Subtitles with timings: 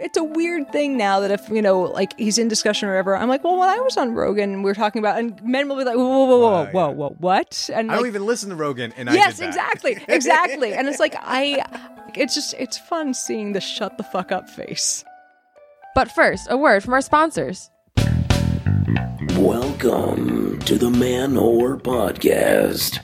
[0.00, 3.16] it's a weird thing now that if you know like he's in discussion or whatever
[3.16, 5.76] i'm like well when i was on rogan we were talking about and men will
[5.76, 6.94] be like whoa whoa whoa whoa Uh, whoa, yeah.
[6.94, 9.48] whoa what and I like, don't even listen to Rogan, and I yes did that.
[9.48, 11.64] exactly exactly and it's like i
[12.14, 15.04] it's just it's fun seeing the shut the fuck up face
[15.94, 17.70] But first, a word from our sponsors.
[19.36, 23.00] Welcome to the Man Whore Podcast.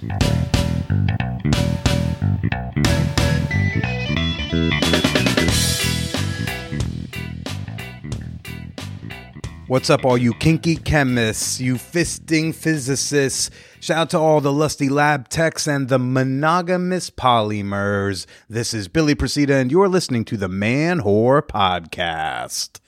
[9.67, 13.51] What's up, all you kinky chemists, you fisting physicists?
[13.81, 18.27] Shout out to all the lusty lab techs and the monogamous polymers.
[18.47, 22.79] This is Billy Procida, and you're listening to the Man Whore Podcast.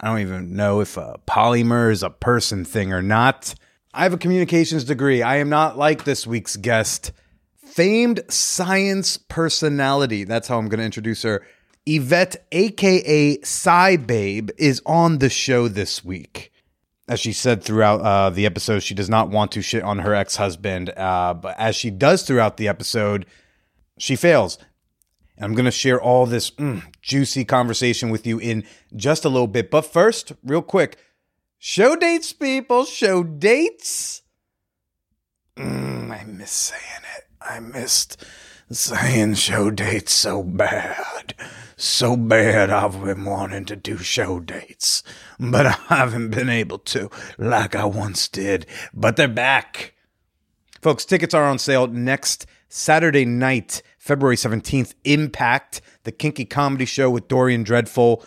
[0.00, 3.54] I don't even know if a polymer is a person thing or not.
[3.92, 5.20] I have a communications degree.
[5.20, 7.12] I am not like this week's guest.
[7.62, 10.24] Famed science personality.
[10.24, 11.44] That's how I'm going to introduce her.
[11.86, 16.50] Yvette, aka Scibabe, is on the show this week.
[17.06, 20.14] As she said throughout uh, the episode, she does not want to shit on her
[20.14, 20.90] ex husband.
[20.96, 23.26] Uh, but as she does throughout the episode,
[23.98, 24.56] she fails.
[25.36, 28.64] And I'm going to share all this mm, juicy conversation with you in
[28.96, 29.70] just a little bit.
[29.70, 30.96] But first, real quick
[31.58, 34.22] show dates, people, show dates.
[35.58, 37.24] Mm, I miss saying it.
[37.40, 38.24] I missed
[38.70, 41.34] saying show dates so bad.
[41.76, 45.02] So bad I've been wanting to do show dates,
[45.38, 48.66] but I haven't been able to like I once did.
[48.92, 49.94] But they're back.
[50.80, 54.94] Folks, tickets are on sale next Saturday night, February 17th.
[55.04, 58.24] Impact, the kinky comedy show with Dorian Dreadful.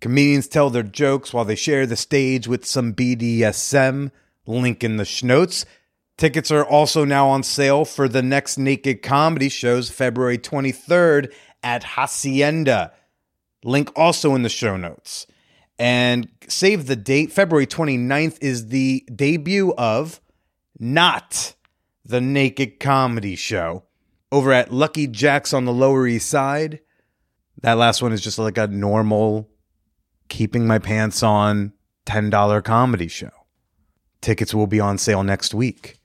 [0.00, 4.10] Comedians tell their jokes while they share the stage with some BDSM.
[4.46, 5.64] Link in the schnotes.
[6.18, 11.84] Tickets are also now on sale for the next Naked Comedy shows, February 23rd at
[11.84, 12.92] Hacienda.
[13.62, 15.28] Link also in the show notes.
[15.78, 17.30] And save the date.
[17.30, 20.20] February 29th is the debut of
[20.80, 21.54] Not
[22.04, 23.84] the Naked Comedy Show
[24.32, 26.80] over at Lucky Jack's on the Lower East Side.
[27.62, 29.48] That last one is just like a normal,
[30.28, 31.74] keeping my pants on
[32.06, 33.30] $10 comedy show.
[34.20, 35.97] Tickets will be on sale next week.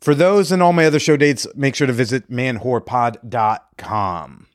[0.00, 4.46] For those and all my other show dates, make sure to visit manwhorepod.com.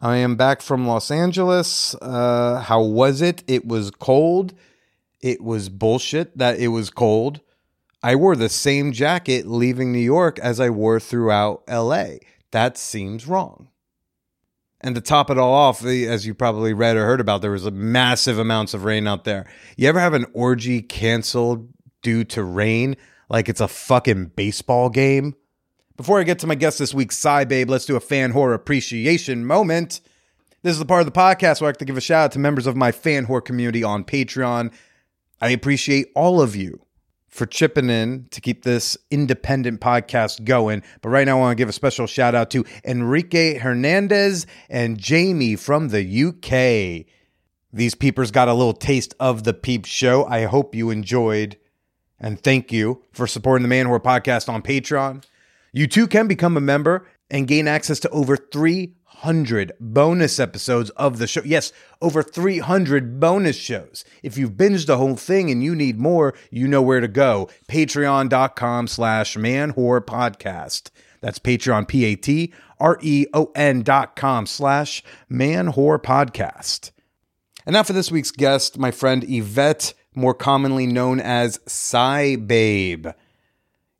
[0.00, 1.94] I am back from Los Angeles.
[2.02, 3.44] Uh, how was it?
[3.46, 4.54] It was cold.
[5.20, 7.42] It was bullshit that it was cold.
[8.02, 12.14] I wore the same jacket leaving New York as I wore throughout LA.
[12.50, 13.68] That seems wrong.
[14.80, 17.66] And to top it all off, as you probably read or heard about, there was
[17.66, 19.48] a massive amounts of rain out there.
[19.76, 21.68] You ever have an orgy canceled
[22.02, 22.96] due to rain
[23.32, 25.34] like it's a fucking baseball game?
[25.96, 29.46] Before I get to my guest this week, Scibabe, let's do a fan horror appreciation
[29.46, 30.00] moment.
[30.62, 32.32] This is the part of the podcast where I have to give a shout out
[32.32, 34.72] to members of my fan horror community on Patreon.
[35.40, 36.84] I appreciate all of you
[37.26, 40.82] for chipping in to keep this independent podcast going.
[41.00, 44.98] But right now, I want to give a special shout out to Enrique Hernandez and
[44.98, 47.06] Jamie from the UK.
[47.72, 50.26] These peepers got a little taste of the Peep Show.
[50.26, 51.56] I hope you enjoyed.
[52.22, 55.24] And thank you for supporting the Man Whore podcast on Patreon.
[55.72, 61.18] You too can become a member and gain access to over 300 bonus episodes of
[61.18, 61.42] the show.
[61.44, 64.04] Yes, over 300 bonus shows.
[64.22, 67.50] If you've binged the whole thing and you need more, you know where to go.
[67.68, 70.90] Patreon.com slash man whore podcast.
[71.20, 76.92] That's Patreon, P A T R E O N dot com slash man whore podcast.
[77.64, 83.14] And now for this week's guest, my friend Yvette, more commonly known as Scibabe.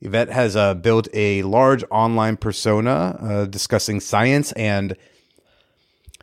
[0.01, 4.97] Yvette has uh, built a large online persona uh, discussing science and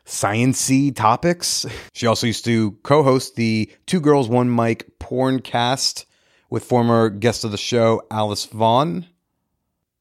[0.05, 1.65] sciency topics.
[1.93, 6.05] She also used to co-host the Two Girls One Mic porncast
[6.49, 9.05] with former guest of the show Alice Vaughn.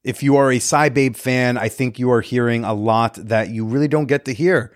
[0.03, 3.65] If you are a Scibabe fan, I think you are hearing a lot that you
[3.65, 4.75] really don't get to hear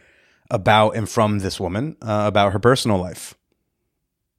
[0.49, 3.35] about and from this woman uh, about her personal life.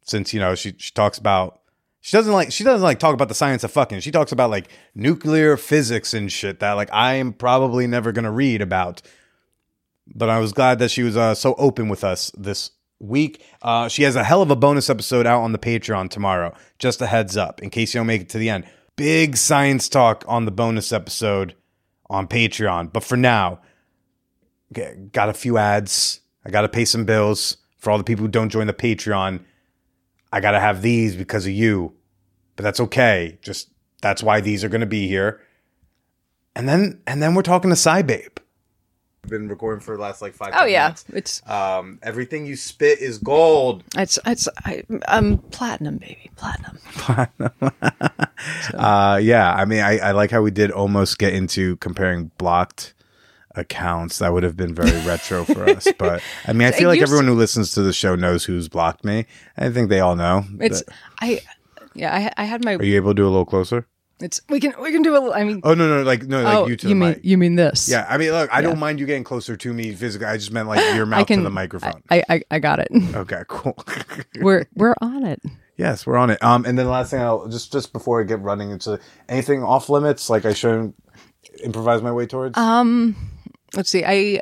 [0.04, 1.60] Since you know she she talks about
[2.00, 4.00] she doesn't like she doesn't like talk about the science of fucking.
[4.00, 8.30] She talks about like nuclear physics and shit that like I am probably never gonna
[8.30, 9.00] read about.
[10.06, 13.42] But I was glad that she was uh, so open with us this week.
[13.62, 16.54] Uh, she has a hell of a bonus episode out on the Patreon tomorrow.
[16.78, 18.66] Just a heads up in case you don't make it to the end.
[18.96, 21.54] Big science talk on the bonus episode
[22.10, 22.92] on Patreon.
[22.92, 23.60] But for now,
[25.12, 26.20] got a few ads.
[26.44, 29.40] I got to pay some bills for all the people who don't join the Patreon.
[30.34, 31.92] I got to have these because of you.
[32.56, 33.38] But that's okay.
[33.40, 33.70] Just
[34.02, 35.40] that's why these are going to be here.
[36.56, 38.28] And then and then we're talking to Scibabe.
[39.28, 40.50] Been recording for the last like five.
[40.54, 41.04] Oh 10 yeah, minutes.
[41.14, 43.84] it's Um, everything you spit is gold.
[43.96, 46.78] it's it's I, I'm platinum, baby, platinum.
[48.74, 52.93] Uh, yeah, I mean, I, I like how we did almost get into comparing blocked
[53.56, 54.18] accounts.
[54.18, 55.86] That would have been very retro for us.
[55.98, 59.04] But I mean, I feel like everyone who listens to the show knows who's blocked
[59.04, 59.26] me.
[59.56, 60.44] I think they all know.
[60.60, 61.40] It's that- I
[61.94, 63.86] yeah I I had my Are you able to do a little closer?
[64.20, 66.42] it's we can we can do a little- I mean Oh no, no, like no,
[66.42, 67.20] like oh you to you mean mic.
[67.24, 68.68] you mean this Yeah, I mean, look, I Yeah.
[68.68, 70.26] don't mind you getting closer to me physically.
[70.26, 72.02] I just meant like your mouth can to the microphone.
[72.10, 72.88] I I, I got it.
[73.14, 73.76] okay, cool.
[74.40, 75.42] we're we're on it.
[75.76, 76.40] yes, we're on it.
[76.42, 79.62] Um, and then the last thing, I'll just just before I get running into anything
[79.64, 80.94] off limits, like I shouldn't
[81.64, 82.56] improvise my way towards.
[82.56, 83.16] Um,
[83.76, 84.04] let's see.
[84.04, 84.40] I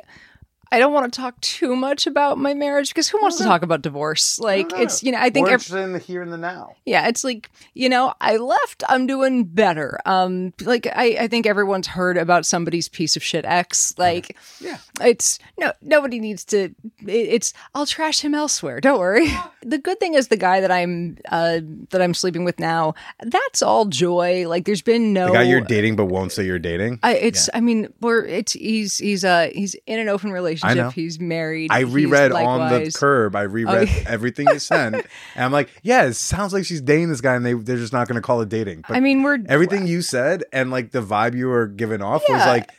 [0.73, 3.61] I don't want to talk too much about my marriage because who wants to talk
[3.61, 4.39] about divorce?
[4.39, 6.75] Like it's you know I think we're ev- interested in the here and the now.
[6.85, 9.99] yeah it's like you know I left I'm doing better.
[10.05, 13.93] Um, like I I think everyone's heard about somebody's piece of shit ex.
[13.99, 14.77] Like Yeah.
[15.01, 16.57] it's no nobody needs to.
[16.65, 16.73] It,
[17.07, 18.81] it's I'll trash him elsewhere.
[18.81, 19.27] Don't worry.
[19.61, 21.59] the good thing is the guy that I'm uh
[21.91, 22.95] that I'm sleeping with now.
[23.21, 24.47] That's all joy.
[24.49, 26.99] Like there's been no The guy you're dating but won't say you're dating.
[27.03, 27.49] I, it's.
[27.53, 28.25] I mean, we're.
[28.25, 28.53] It's.
[28.53, 28.97] He's.
[28.97, 29.23] He's.
[29.23, 29.49] Uh.
[29.53, 30.62] He's in an open know.
[30.63, 30.93] Relationship.
[30.93, 31.71] He's married.
[31.71, 33.35] I reread on the curb.
[33.35, 34.03] I reread yeah.
[34.07, 35.05] everything you sent, and
[35.35, 38.07] I'm like, yeah, it sounds like she's dating this guy, and they they're just not
[38.07, 38.83] going to call it dating.
[38.87, 42.23] But I mean, we're everything you said and like the vibe you were giving off
[42.27, 42.69] was like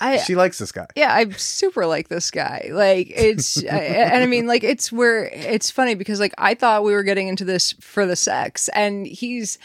[0.00, 0.16] I.
[0.18, 0.86] she likes this guy.
[0.96, 2.68] yeah, I super like this guy.
[2.72, 6.84] Like it's, I, and I mean, like it's where it's funny because like I thought
[6.84, 9.58] we were getting into this for the sex, and he's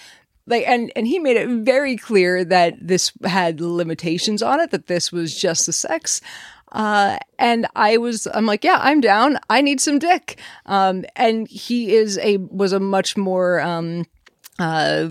[0.45, 4.87] like, and and he made it very clear that this had limitations on it, that
[4.87, 6.21] this was just the sex.
[6.71, 9.39] Uh, and I was, I'm like, yeah, I'm down.
[9.49, 10.39] I need some dick.
[10.65, 14.05] Um, and he is a was a much more um
[14.59, 15.09] uh,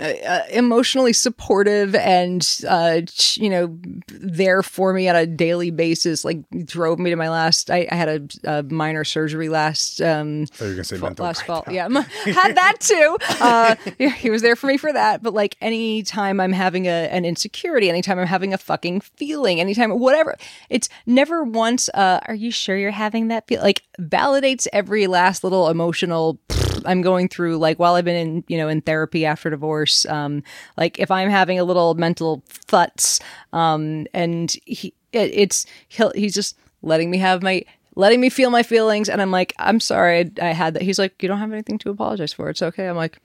[0.00, 3.00] uh, emotionally supportive and uh,
[3.34, 3.78] you know
[4.08, 6.24] there for me on a daily basis.
[6.24, 7.70] Like drove me to my last.
[7.70, 8.08] I, I had
[8.44, 11.64] a, a minor surgery last um, So you're gonna say fall- mental last fall.
[11.70, 13.16] Yeah, had that too.
[13.40, 13.76] Uh,
[14.16, 15.22] he was there for me for that.
[15.22, 19.90] But like anytime I'm having a, an insecurity, anytime I'm having a fucking feeling, anytime
[19.98, 20.36] whatever,
[20.70, 21.88] it's never once.
[21.94, 23.62] Uh, Are you sure you're having that feel?
[23.62, 26.38] Like validates every last little emotional.
[26.86, 30.06] I'm going through like while I've been in you know in therapy after divorce.
[30.06, 30.42] Um,
[30.76, 33.20] like if I'm having a little mental futs,
[33.52, 38.50] um, and he it, it's he'll he's just letting me have my letting me feel
[38.50, 40.82] my feelings, and I'm like I'm sorry I, I had that.
[40.82, 42.50] He's like you don't have anything to apologize for.
[42.50, 42.88] It's okay.
[42.88, 43.18] I'm like.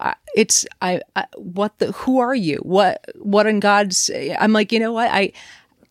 [0.00, 4.10] I, it's I, I what the who are you what what in God's
[4.40, 5.32] I'm like you know what I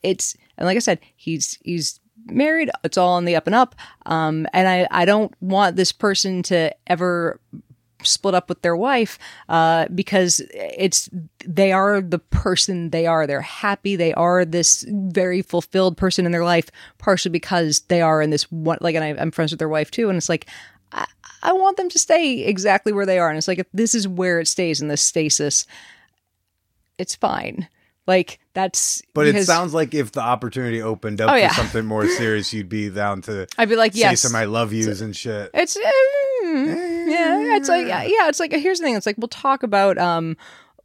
[0.04, 3.76] it's and like I said he's he's married it's all on the up and up
[4.06, 7.40] um and I I don't want this person to ever
[8.08, 9.18] split up with their wife
[9.50, 11.10] uh, because it's
[11.46, 13.26] they are the person they are.
[13.28, 13.96] They're happy.
[13.96, 18.52] They are this very fulfilled person in their life, partially because they are in this
[18.52, 18.78] one.
[18.82, 20.48] Like, and I, I'm friends with their wife too, and it's like.
[20.92, 21.06] I,
[21.42, 23.28] I want them to stay exactly where they are.
[23.28, 25.66] And it's like, if this is where it stays in this stasis,
[26.98, 27.68] it's fine.
[28.06, 29.02] Like, that's.
[29.14, 31.50] But it sounds like if the opportunity opened up Oh, yeah.
[31.50, 34.22] for something more serious, you'd be down to I'd be like, say yes.
[34.22, 35.50] some I love yous and shit.
[35.54, 38.96] It's mm, yeah, it's like yeah, it's like here's the thing.
[38.96, 40.36] It's like we'll talk about um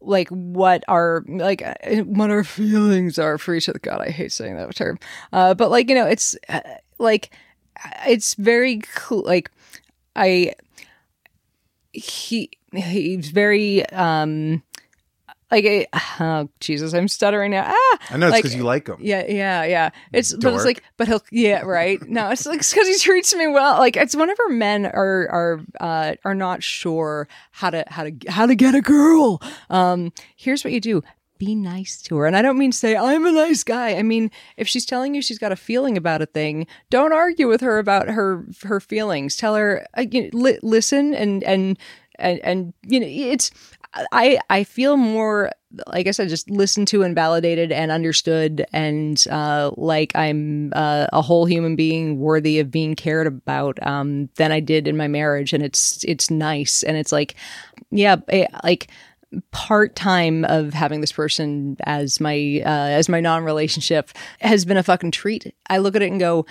[0.00, 1.74] like what our like uh,
[2.04, 3.80] what our feelings are for each other.
[3.80, 4.98] God, I hate saying that term.
[5.32, 6.60] Uh, but like you know, it's uh,
[6.98, 7.30] like
[8.06, 9.22] it's very cool.
[9.24, 9.50] Like
[10.14, 10.54] I
[11.92, 14.62] he he's very um
[15.50, 15.86] like I-
[16.20, 17.64] oh Jesus, I'm stuttering now.
[17.66, 18.96] Ah, I know it's like, because you like him.
[19.00, 19.90] yeah, yeah, yeah.
[20.12, 22.00] It's but it's like, but he'll, yeah, right.
[22.08, 23.78] No, it's like because he treats me well.
[23.78, 28.46] Like it's whenever men are are uh, are not sure how to how to how
[28.46, 29.40] to get a girl.
[29.70, 31.02] Um, here's what you do:
[31.38, 32.26] be nice to her.
[32.26, 33.96] And I don't mean say I'm a nice guy.
[33.96, 37.48] I mean if she's telling you she's got a feeling about a thing, don't argue
[37.48, 39.36] with her about her her feelings.
[39.36, 41.78] Tell her, uh, you know, li- listen, and and
[42.18, 43.50] and and you know, it's.
[43.94, 45.50] I I feel more
[45.86, 51.06] like I said, just listened to and validated and understood, and uh, like I'm uh,
[51.12, 55.08] a whole human being worthy of being cared about um, than I did in my
[55.08, 57.34] marriage, and it's it's nice, and it's like,
[57.90, 58.90] yeah, eh, like
[59.50, 64.78] part time of having this person as my uh, as my non relationship has been
[64.78, 65.54] a fucking treat.
[65.68, 66.46] I look at it and go.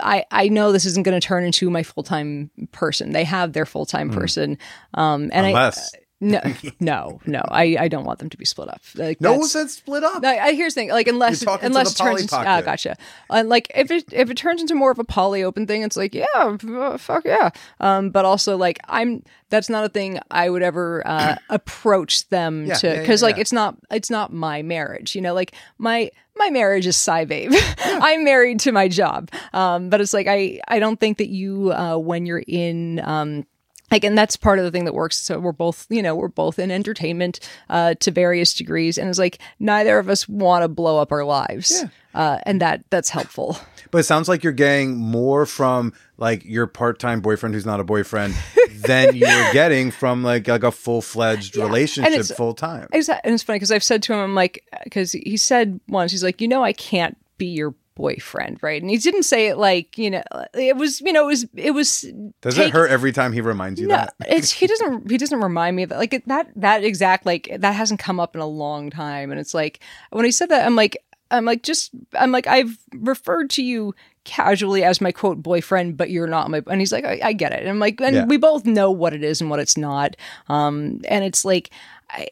[0.00, 3.12] I, I know this isn't going to turn into my full time person.
[3.12, 4.58] They have their full time person,
[4.94, 6.40] um, and I, Unless No,
[6.80, 7.42] no, no.
[7.48, 8.80] I, I don't want them to be split up.
[8.96, 10.22] Like, No one said split up.
[10.22, 10.90] No, I, here's the thing.
[10.90, 12.96] Like, unless You're talking to unless it turns into ah, gotcha.
[13.30, 15.96] Uh, like, if it if it turns into more of a poly open thing, it's
[15.96, 16.56] like, yeah,
[16.96, 17.50] fuck yeah.
[17.80, 22.66] Um, but also like, I'm that's not a thing I would ever uh, approach them
[22.66, 23.42] Yeah, to yeah, yeah, because like yeah.
[23.42, 25.14] it's not it's not my marriage.
[25.14, 27.54] You know, like my my marriage is Scibabe.
[27.78, 29.30] I'm married to my job.
[29.52, 33.46] Um, but it's like I I don't think that you uh, when you're in um
[33.90, 36.28] like and that's part of the thing that works so we're both you know we're
[36.28, 37.40] both in entertainment
[37.70, 41.24] uh to various degrees and it's like neither of us want to blow up our
[41.24, 41.88] lives Yeah.
[42.14, 43.58] uh and that that's helpful
[43.90, 47.84] But it sounds like you're getting more from like your part-time boyfriend who's not a
[47.84, 48.34] boyfriend
[48.86, 52.88] than you're getting from like like a full-fledged relationship it's- full time.
[52.92, 56.10] exactly and it's funny because i've said to him i'm like because he said once
[56.12, 59.58] he's like you know i can't be your boyfriend right and he didn't say it
[59.58, 60.22] like you know
[60.54, 62.02] it was you know it was it was
[62.40, 64.14] Does take- it hurt every time he reminds you No, that?
[64.28, 65.98] it's he doesn't he doesn't remind me of that.
[65.98, 69.30] Like it- that that exact like that hasn't come up in a long time.
[69.32, 70.96] And it's like when he said that, I'm like
[71.32, 76.08] I'm like just I'm like I've referred to you casually as my quote boyfriend, but
[76.10, 76.62] you're not my.
[76.68, 77.60] And he's like I, I get it.
[77.60, 78.24] And I'm like and Yeah.
[78.26, 80.14] we both know what it is and what it's not.
[80.48, 81.70] Um, and it's like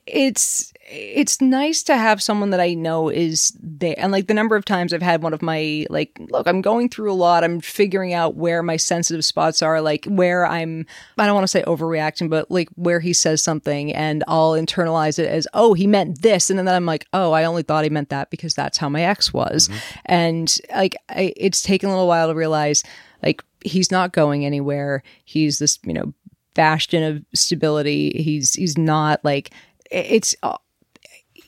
[0.07, 3.97] it's it's nice to have someone that I know is there.
[3.99, 6.89] And like the number of times I've had one of my like, look, I'm going
[6.89, 7.43] through a lot.
[7.43, 10.87] I'm figuring out where my sensitive spots are, like where I'm.
[11.19, 15.19] I don't want to say overreacting, but like where he says something, and I'll internalize
[15.19, 17.91] it as, oh, he meant this, and then I'm like, oh, I only thought he
[17.91, 19.99] meant that because that's how my ex was, mm-hmm.
[20.05, 22.85] and like I, it's taken a little while to realize,
[23.23, 25.03] like he's not going anywhere.
[25.25, 26.15] He's this, you know,
[26.55, 28.23] bastion of stability.
[28.23, 29.51] He's he's not like
[29.91, 30.35] it's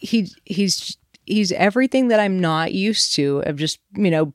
[0.01, 4.33] he he's he's everything that I'm not used to of just you know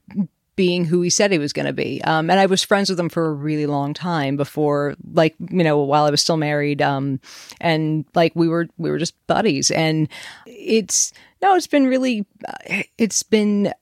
[0.55, 2.01] being who he said he was going to be.
[2.03, 5.63] Um, and I was friends with him for a really long time before, like you
[5.63, 6.81] know, while I was still married.
[6.81, 7.19] Um,
[7.59, 9.71] and like we were we were just buddies.
[9.71, 10.07] And
[10.45, 13.73] it's no, it's been really, uh, it's been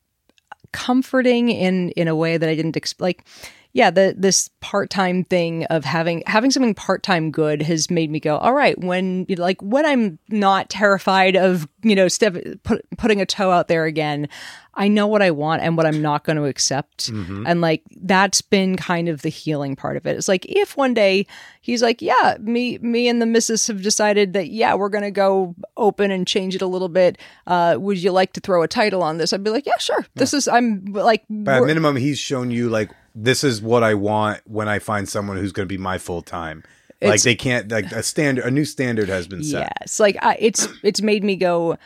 [0.72, 3.02] comforting in in a way that I didn't expect.
[3.02, 3.26] Like,
[3.74, 8.12] yeah, the this part time thing of having having something part time good has made
[8.12, 8.78] me go, all right.
[8.78, 13.70] When like when I'm not terrified of you know step put, putting a toe out
[13.70, 14.28] there again,
[14.74, 17.08] I know what I want and what I'm not going to accept,
[17.48, 20.18] and like that's been kind of the healing part of it.
[20.18, 21.25] It's like if one day
[21.62, 25.12] he's like, yeah, me me and the missus have decided that yeah, we're going to
[25.12, 27.18] go open and change it a little bit.
[27.48, 29.32] Uh, would you like to throw a title on this?
[29.32, 30.06] I'd be like, yeah, sure.
[30.16, 34.41] This is I'm like at minimum, he's shown you like this is what I want
[34.46, 36.63] when I find someone who's going to be my full time.
[37.01, 39.74] Like they can't like a standard, a new standard has been set.
[39.82, 41.77] Yes, like I, it's it's made me go.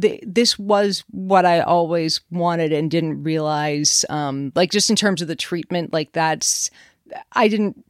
[0.00, 4.04] Th- this was what I always wanted and didn't realize.
[4.08, 6.70] Um, like just in terms of the treatment, like that's
[7.32, 7.84] I didn't.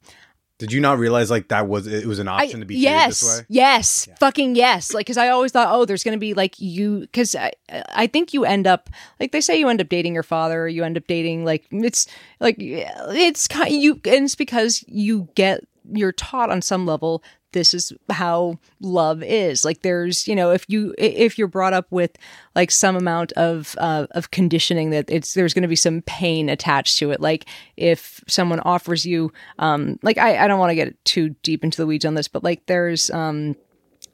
[0.61, 3.23] Did you not realize like that was it was an I, option to be yes,
[3.23, 3.47] this way?
[3.49, 4.93] yes, fucking yes.
[4.93, 8.07] Like, because I always thought, oh, there's going to be like you, because I, I
[8.07, 10.85] think you end up like they say you end up dating your father, or you
[10.85, 12.07] end up dating like it's
[12.41, 17.75] like it's kind you, and it's because you get you're taught on some level this
[17.75, 22.17] is how love is like there's you know if you if you're brought up with
[22.55, 26.49] like some amount of uh, of conditioning that it's there's going to be some pain
[26.49, 30.75] attached to it like if someone offers you um like i i don't want to
[30.75, 33.55] get too deep into the weeds on this but like there's um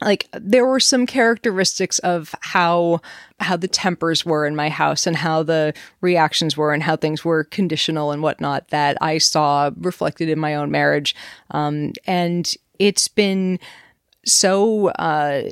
[0.01, 2.99] like there were some characteristics of how
[3.39, 7.23] how the tempers were in my house and how the reactions were and how things
[7.23, 11.15] were conditional and whatnot that I saw reflected in my own marriage.
[11.51, 13.59] Um, and it's been
[14.25, 15.43] so uh,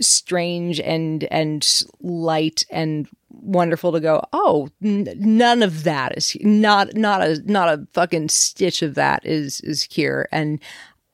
[0.00, 6.94] strange and and light and wonderful to go oh n- none of that is not
[6.94, 10.60] not a not a fucking stitch of that is is here and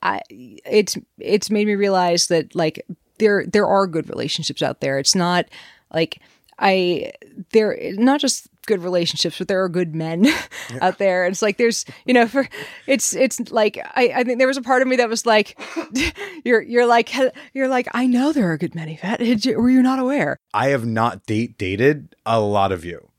[0.01, 2.85] I it's it's made me realize that like
[3.17, 4.99] there there are good relationships out there.
[4.99, 5.47] It's not
[5.93, 6.21] like
[6.59, 7.11] I
[7.51, 10.27] there not just good relationships, but there are good men
[10.81, 11.25] out there.
[11.25, 12.47] It's like there's you know for
[12.87, 15.59] it's it's like I I think there was a part of me that was like
[16.45, 17.11] you're you're like
[17.53, 18.89] you're like I know there are good men.
[18.89, 19.21] Yvette.
[19.21, 20.37] You- Were you not aware?
[20.53, 23.09] I have not date dated a lot of you,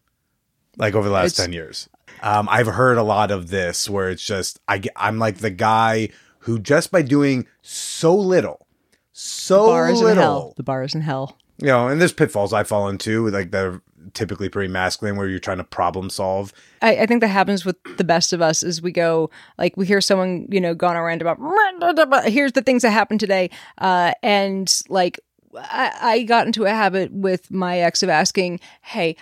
[0.77, 1.89] like over the last It's- ten years.
[2.21, 5.51] Um, I've heard a lot of this where it's just I get, I'm like the
[5.51, 6.09] guy
[6.41, 8.67] who just by doing so little,
[9.13, 10.55] so Bar is in little, hell.
[10.57, 11.39] The bar is in hell.
[11.59, 13.81] You know, and there's pitfalls I fall into, like they're
[14.15, 16.53] typically pretty masculine, where you're trying to problem solve.
[16.83, 19.87] I, I think that happens with the best of us is we go like we
[19.87, 21.39] hear someone you know gone around about
[22.27, 25.21] here's the things that happened today uh, and like
[25.57, 29.17] I, I got into a habit with my ex of asking hey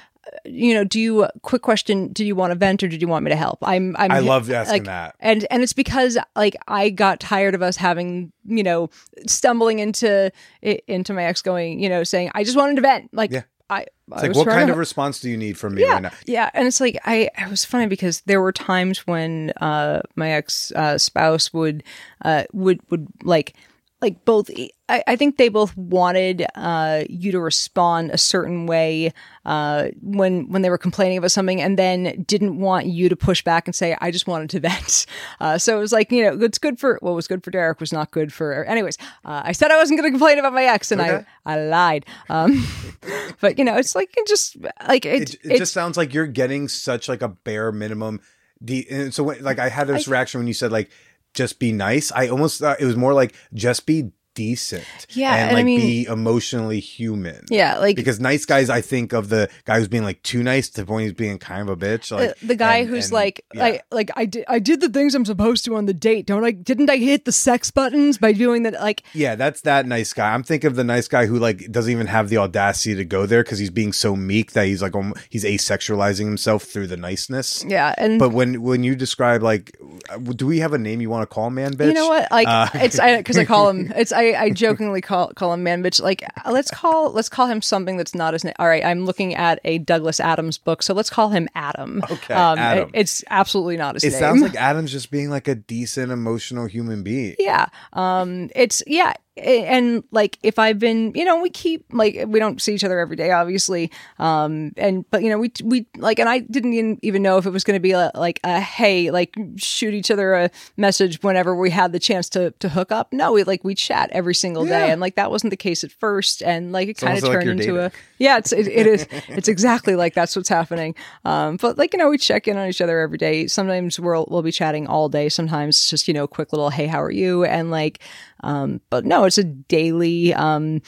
[0.44, 2.12] you know, do you quick question?
[2.12, 3.58] Do you want to vent or did you want me to help?
[3.62, 3.94] I'm.
[3.98, 5.14] I'm I love asking like, that.
[5.20, 8.90] and and it's because like I got tired of us having you know
[9.26, 10.30] stumbling into
[10.62, 13.42] into my ex going you know saying I just wanted to vent like Yeah.
[13.70, 13.86] I.
[14.08, 16.02] It's I like, what kind to- of response do you need from me yeah, right
[16.02, 16.12] now?
[16.26, 20.30] yeah, and it's like I, it was funny because there were times when uh my
[20.30, 21.82] ex uh, spouse would
[22.24, 23.54] uh would would like
[24.02, 24.50] like both
[24.88, 29.12] I, I think they both wanted uh you to respond a certain way
[29.46, 33.42] uh when when they were complaining about something and then didn't want you to push
[33.42, 35.06] back and say I just wanted to vent.
[35.40, 37.80] Uh so it was like, you know, it's good for what was good for Derek
[37.80, 38.98] was not good for anyways.
[39.24, 41.24] Uh, I said I wasn't going to complain about my ex and Okay.
[41.46, 42.04] I I lied.
[42.28, 42.66] Um
[43.40, 46.26] but you know, it's like it just like it, It, it just sounds like you're
[46.26, 48.20] getting such like a bare minimum.
[48.64, 50.90] De- and so when, like I had this reaction when you said like
[51.36, 52.10] just be nice.
[52.12, 54.84] I almost thought it was more like just be decent.
[55.10, 57.44] Yeah, and, and I like mean- be emotionally human.
[57.50, 60.68] Yeah, like because nice guys, I think of the guy who's being like too nice
[60.70, 62.12] to the point he's being kind of a bitch.
[62.12, 63.60] Like the, the guy and- who's and- like, yeah.
[63.62, 66.26] like, like I did, I did the things I'm supposed to on the date.
[66.26, 66.52] Don't I?
[66.52, 68.74] Didn't I hit the sex buttons by doing that?
[68.74, 70.32] Like, Yeah, that's that nice guy.
[70.32, 73.26] I'm thinking of the nice guy who like doesn't even have the audacity to go
[73.26, 76.96] there because he's being so meek that he's like um, he's asexualizing himself through the
[76.96, 77.64] niceness.
[77.66, 79.76] yeah, and But when when you describe like,
[80.10, 81.88] uh, do we have a name you want to call man bitch?
[81.88, 82.30] you know what?
[82.30, 83.92] Like, Uh, it's I because I call him.
[83.96, 86.02] It's I, I jokingly call call him man bitch.
[86.02, 88.54] Like, let's call let's call him something that's not his name.
[88.58, 92.02] All right, I'm looking at a Douglas Adams book, so let's call him Adam.
[92.10, 92.88] Okay, um, Adam.
[92.94, 94.18] it- it's absolutely not his It name.
[94.18, 97.36] sounds like Adam's just being like a decent emotional human being.
[97.38, 102.38] yeah um it's yeah and like if i've been you know we keep like we
[102.38, 106.18] don't see each other every day obviously um and but you know we we like
[106.18, 108.60] and i didn't even, even know if it was going to be a, like a
[108.60, 112.90] hey like shoot each other a message whenever we had the chance to to hook
[112.92, 113.12] up.
[113.12, 114.92] No we like we chat every single day Yeah.
[114.92, 117.44] and like that wasn't the case at first and like it kind of like turned
[117.44, 121.56] you're into a yeah it's it, it is it's exactly like that's what's happening um
[121.56, 123.46] but like you know we check in on each other every day.
[123.46, 125.28] Sometimes we'll we'll be chatting all day.
[125.28, 127.44] Sometimes it's just you know a quick little hey how are you?
[127.44, 128.00] and like
[128.46, 130.80] um but no it's a daily um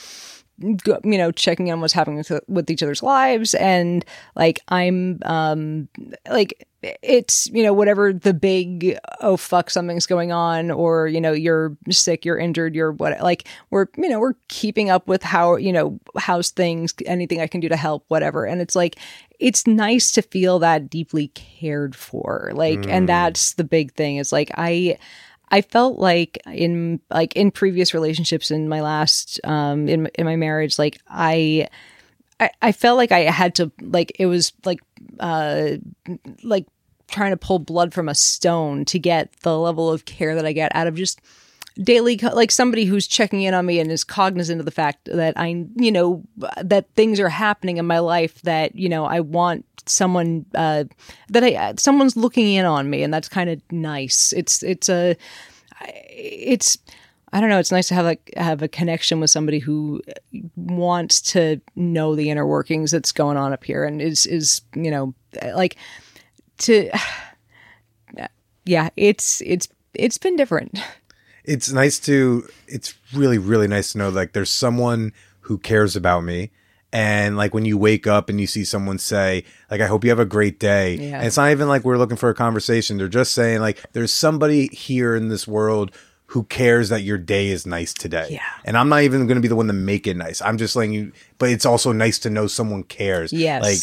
[0.61, 3.55] you know checking on what's happening with, with each other's lives.
[3.55, 5.89] And like i'm um
[6.29, 11.33] like it's you know whatever the big oh fuck something's going on or you know
[11.33, 15.57] you're sick you're injured you're what like we're you know we're keeping up with how
[15.57, 18.45] you know how's things anything i can do to help whatever.
[18.45, 18.97] And it's like
[19.39, 22.51] it's nice to feel that deeply cared for.
[22.55, 24.17] Like and that's the big thing.
[24.17, 24.99] Is like i
[25.51, 30.37] I felt like in like in previous relationships in my last um in in my
[30.37, 31.69] marriage like I
[32.41, 34.81] I, I felt like I had to like it was like
[35.19, 35.71] uh
[36.43, 36.67] like
[37.09, 40.53] trying to pull blood from a stone to get the level of care that I
[40.53, 41.21] get out of just
[41.83, 45.35] daily like somebody who's checking in on me and is cognizant of the fact that
[45.37, 46.25] I you know
[46.63, 50.85] that things are happening in my life that you know I want someone uh
[51.29, 55.17] that I someone's looking in on me and that's kind of nice it's it's a
[55.81, 56.79] it's
[57.33, 57.59] I don't know.
[57.59, 60.01] It's nice to have like have a connection with somebody who
[60.57, 64.91] wants to know the inner workings that's going on up here, and is is you
[64.91, 65.15] know
[65.55, 65.77] like
[66.59, 66.91] to
[68.65, 68.89] yeah.
[68.97, 70.79] It's it's it's been different.
[71.49, 72.49] It's nice to.
[72.67, 76.51] It's really really nice to know like there's someone who cares about me.
[76.91, 80.11] And like when you wake up and you see someone say, like, I hope you
[80.11, 80.95] have a great day.
[80.95, 81.19] Yeah.
[81.19, 82.97] And it's not even like we're looking for a conversation.
[82.97, 85.91] They're just saying, like, there's somebody here in this world
[86.29, 88.29] who cares that your day is nice today.
[88.31, 88.41] Yeah.
[88.65, 90.41] And I'm not even going to be the one to make it nice.
[90.41, 93.35] I'm just letting you, but it's also nice to know someone cares.
[93.35, 93.63] Yes.
[93.63, 93.79] Like,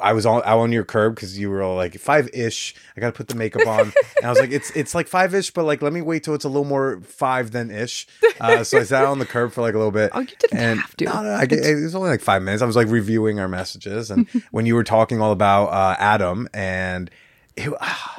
[0.00, 2.74] I was all out on your curb because you were all like five ish.
[2.96, 3.80] I got to put the makeup on,
[4.16, 6.34] and I was like, it's it's like five ish, but like let me wait till
[6.34, 8.08] it's a little more five than ish.
[8.40, 10.10] Uh, so I sat on the curb for like a little bit.
[10.14, 11.04] Oh, you didn't and, have to.
[11.04, 12.62] No, no, I, it was only like five minutes.
[12.62, 16.48] I was like reviewing our messages, and when you were talking all about uh, Adam,
[16.52, 17.08] and
[17.56, 18.17] it, ah,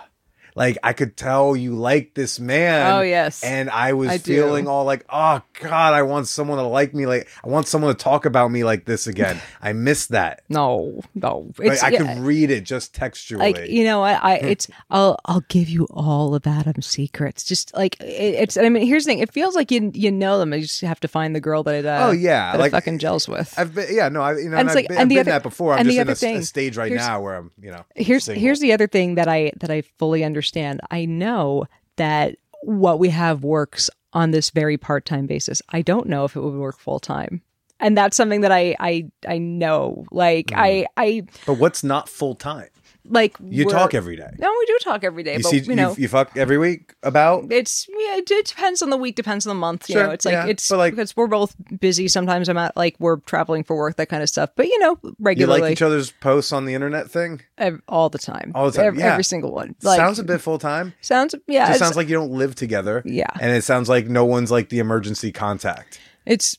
[0.60, 2.91] like I could tell you like this man.
[2.91, 3.43] Oh, yes.
[3.43, 4.36] and I was I do.
[4.36, 7.06] feeling all like, oh god, I want someone to like me.
[7.06, 9.41] Like I want someone to talk about me like this again.
[9.62, 10.41] I miss that.
[10.50, 11.50] No, no.
[11.58, 13.54] Like, I yeah, could read it just textually.
[13.54, 17.45] like you know, I, I it's I'll I'll give you all of Adam's secrets.
[17.45, 18.58] Just like it, it's.
[18.58, 19.19] I mean, here's the thing.
[19.19, 20.54] It feels like you you know them.
[20.54, 21.86] You just have to find the girl that it.
[21.86, 23.54] Uh, Oh, yeah, that like- it fucking gels with.
[23.58, 25.10] I've been, yeah, no, I, you know, And and it's I've, like- been, and I've
[25.10, 25.74] the been other- that before.
[25.74, 28.41] I'm just in a, thing- a stage right now where I'm, you know, here's single.
[28.41, 30.49] here's the other thing that I that I fully understand.
[30.92, 31.66] I know
[31.98, 35.62] that what we have works on this very part time basis.
[35.70, 37.42] I don't know if it would work full time,
[37.80, 40.06] and that's something that I I I know.
[40.12, 40.58] Like Mm.
[40.58, 42.70] I I but what's not full time?
[43.10, 44.30] Like You talk every day.
[44.38, 45.89] No, we do talk every day, You but see, you know.
[45.91, 47.52] you, you fuck every week about.
[47.52, 49.89] it's yeah, it, it depends on the week, depends on the month.
[49.89, 52.08] You Sure, know, it's like yeah, it's like- because we're both busy.
[52.08, 54.52] Sometimes I'm at like we're traveling for work, that kind of stuff.
[54.56, 57.41] But you know, You regularly, like each other's posts on the internet thing?
[57.58, 59.12] ev- all the time, All the time, every, yeah.
[59.13, 59.76] every single one.
[59.84, 60.93] Like, sounds a bit full time.
[61.02, 63.02] sounds yeah, it's, sounds like you don't live together.
[63.06, 63.28] Yeah.
[63.41, 66.00] And it sounds like no one's like the emergency contact.
[66.26, 66.58] it's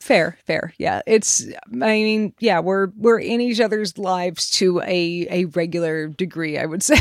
[0.00, 0.74] fair, fair.
[0.78, 1.44] Yeah, it's.
[1.72, 6.66] I mean, yeah, we're we're in each other's lives to a a regular degree, I
[6.66, 6.96] would say.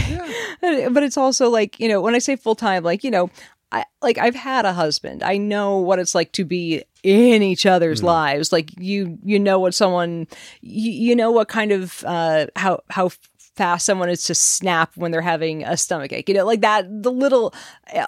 [0.61, 3.29] but it's also like you know when I say full time, like you know.
[3.71, 5.21] I, like I've had a husband.
[5.21, 8.51] I know what it's like to be in each other's lives.
[8.51, 10.27] Like you, you know what someone,
[10.61, 13.11] you, you know what kind of uh, how how
[13.59, 16.29] fast someone is to snap when they're having a stomach ache.
[16.29, 16.85] You know, like that.
[17.03, 17.53] The little,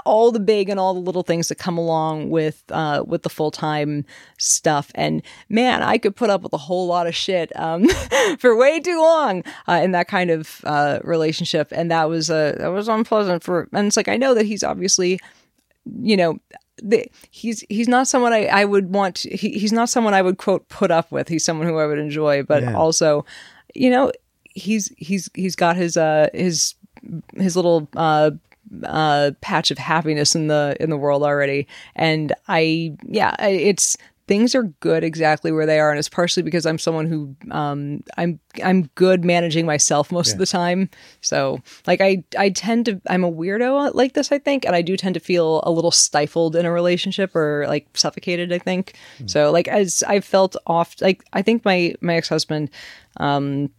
[0.06, 3.30] all the big and all the little things that come along with uh, with the
[3.30, 4.06] full time
[4.38, 4.92] stuff.
[4.96, 7.86] And man, I could put up with a whole lot of shit um,
[8.40, 11.68] for way too long uh, in that kind of uh, relationship.
[11.72, 13.68] And that was uh, that was unpleasant for.
[13.74, 15.20] And it's like I know that he's obviously
[16.02, 16.38] you know
[16.84, 20.22] the, he's he's not someone I, I would want to, he, he's not someone I
[20.22, 22.76] would quote put up with he's someone who I would enjoy but Yeah.
[22.76, 23.26] also
[23.74, 24.12] you know
[24.54, 26.76] he's he's he's got his uh his
[27.36, 28.32] his little uh
[28.84, 31.68] uh patch of happiness in the in the world already.
[31.96, 35.90] And I yeah it's things are good exactly where they are.
[35.90, 40.40] And it's partially because I'm someone who um I'm I'm good managing myself most of
[40.40, 40.90] the time.
[41.20, 44.64] So like I I tend to I'm a weirdo like this I think.
[44.64, 48.54] And I do tend to feel a little stifled in a relationship or like suffocated
[48.54, 48.94] I think.
[49.26, 52.70] So like as I felt off like I think my my ex-husband
[53.18, 53.70] um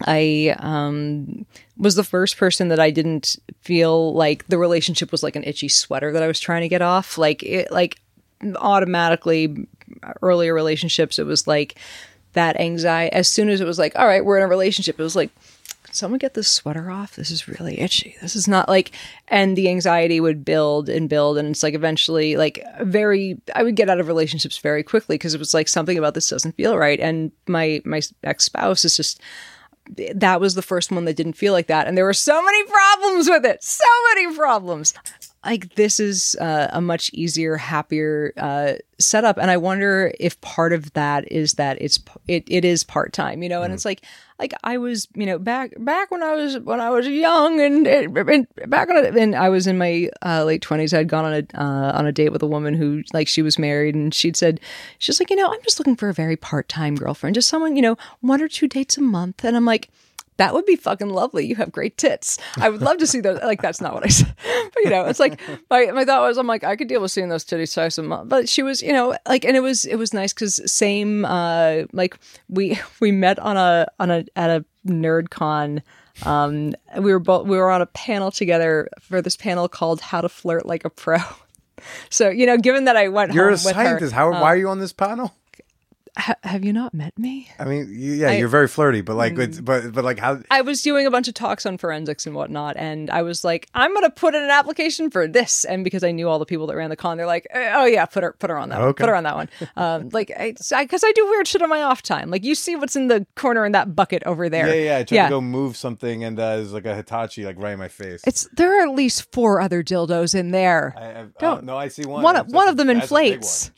[0.00, 5.36] I um, was the first person that I didn't feel like the relationship was like
[5.36, 7.18] an itchy sweater that I was trying to get off.
[7.18, 8.00] Like it, like
[8.56, 9.68] automatically,
[10.22, 11.76] earlier relationships, it was like
[12.32, 13.14] that anxiety.
[13.14, 15.30] As soon as it was like, all right, we're in a relationship, it was like,
[15.90, 17.16] someone get this sweater off.
[17.16, 18.16] This is really itchy.
[18.22, 18.92] This is not like,
[19.28, 21.36] and the anxiety would build and build.
[21.36, 25.34] And it's like eventually, like, very, I would get out of relationships very quickly because
[25.34, 26.98] it was like something about this doesn't feel right.
[26.98, 29.20] And my, my ex spouse is just,
[30.14, 31.86] that was the first one that didn't feel like that.
[31.86, 33.62] And there were so many problems with it.
[33.62, 34.94] So many problems
[35.44, 39.38] like this is uh, a much easier happier uh, setup.
[39.38, 43.48] And i wonder if part of that is that it's it, it is part-time you
[43.48, 43.62] know?
[43.62, 44.02] And it's like
[44.38, 47.86] like i was you know back back when i was when i was young and,
[47.86, 48.12] and
[48.68, 51.44] back when I, and I was in my uh, late 20s i'd gone on a
[51.54, 54.60] uh, on a date with a woman who like she was married and she'd said
[54.98, 57.82] she's like you know i'm just looking for a very part-time girlfriend just someone you
[57.82, 59.44] know one or two dates a month.
[59.44, 59.90] And i'm like
[60.38, 61.46] that would be fucking lovely.
[61.46, 62.38] You have great tits.
[62.56, 63.40] I would love to see those.
[63.42, 64.34] Like, that's not what I said.
[64.74, 65.40] But, you know, it's like,
[65.70, 68.28] my, my thought was, I'm like, I could deal with seeing those a month.
[68.28, 71.82] But she was, you know, like, and it was, it was nice because same, uh,
[71.92, 72.18] like,
[72.48, 75.82] we, we met on a, on a, at a nerd con.
[76.24, 80.22] Um, we were both, we were on a panel together for this panel called How
[80.22, 81.18] to Flirt Like a Pro.
[82.10, 84.10] So, you know, given that I went You're home a with her.
[84.10, 84.32] How?
[84.32, 85.34] uh, why are you on this panel?
[86.16, 87.48] Ha- have you not met me?
[87.58, 88.38] I mean, you, yeah, I- Mm.
[88.40, 90.40] you're very flirty, but like, it's, but but like, how?
[90.50, 93.68] I was doing a bunch of talks on forensics and whatnot, and I was like,
[93.74, 96.66] I'm gonna put in an application for this, and because I knew all the people
[96.68, 98.94] that ran the con, they're like, oh yeah, put her put her on that, one.
[98.94, 101.62] Put her on that one, um, like, I because I, 'cause I do weird shit
[101.62, 104.48] on my off time, like you see what's in the corner in that bucket over
[104.48, 104.96] there, Yeah, yeah.
[104.98, 107.78] I tried to go move something, and uh, there's like a Hitachi like right in
[107.78, 108.22] my face.
[108.26, 110.94] It's there are at least four other dildos in there.
[110.96, 112.22] I, I, Don't- oh, no, I see one.
[112.22, 113.70] one one of them that's a big inflates.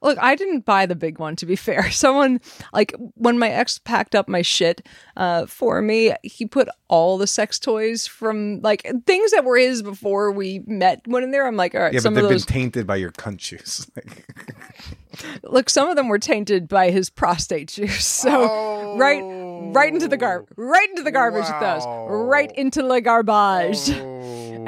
[0.00, 1.90] Look, I didn't buy the big one to be fair.
[1.90, 2.40] Someone
[2.72, 7.26] like when my ex packed up my shit uh, for me, he put all the
[7.26, 11.46] sex toys from like things that were his before we met went in there.
[11.46, 13.90] I'm like, all right, Yeah, but some they've of been tainted by your cunt juice.
[15.42, 18.06] look, some of them were tainted by his prostate juice.
[18.28, 19.22] So right
[19.74, 21.84] right into the gar right into the garbage with those.
[21.86, 23.90] Right into the garbage.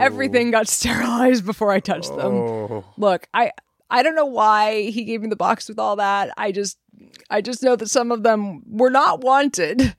[0.01, 2.35] Everything got sterilized before I touched them.
[2.35, 3.53] oh, look i
[3.91, 6.79] i don't know why he gave me the box with all that i just
[7.31, 9.95] i just know that some of them were not wanted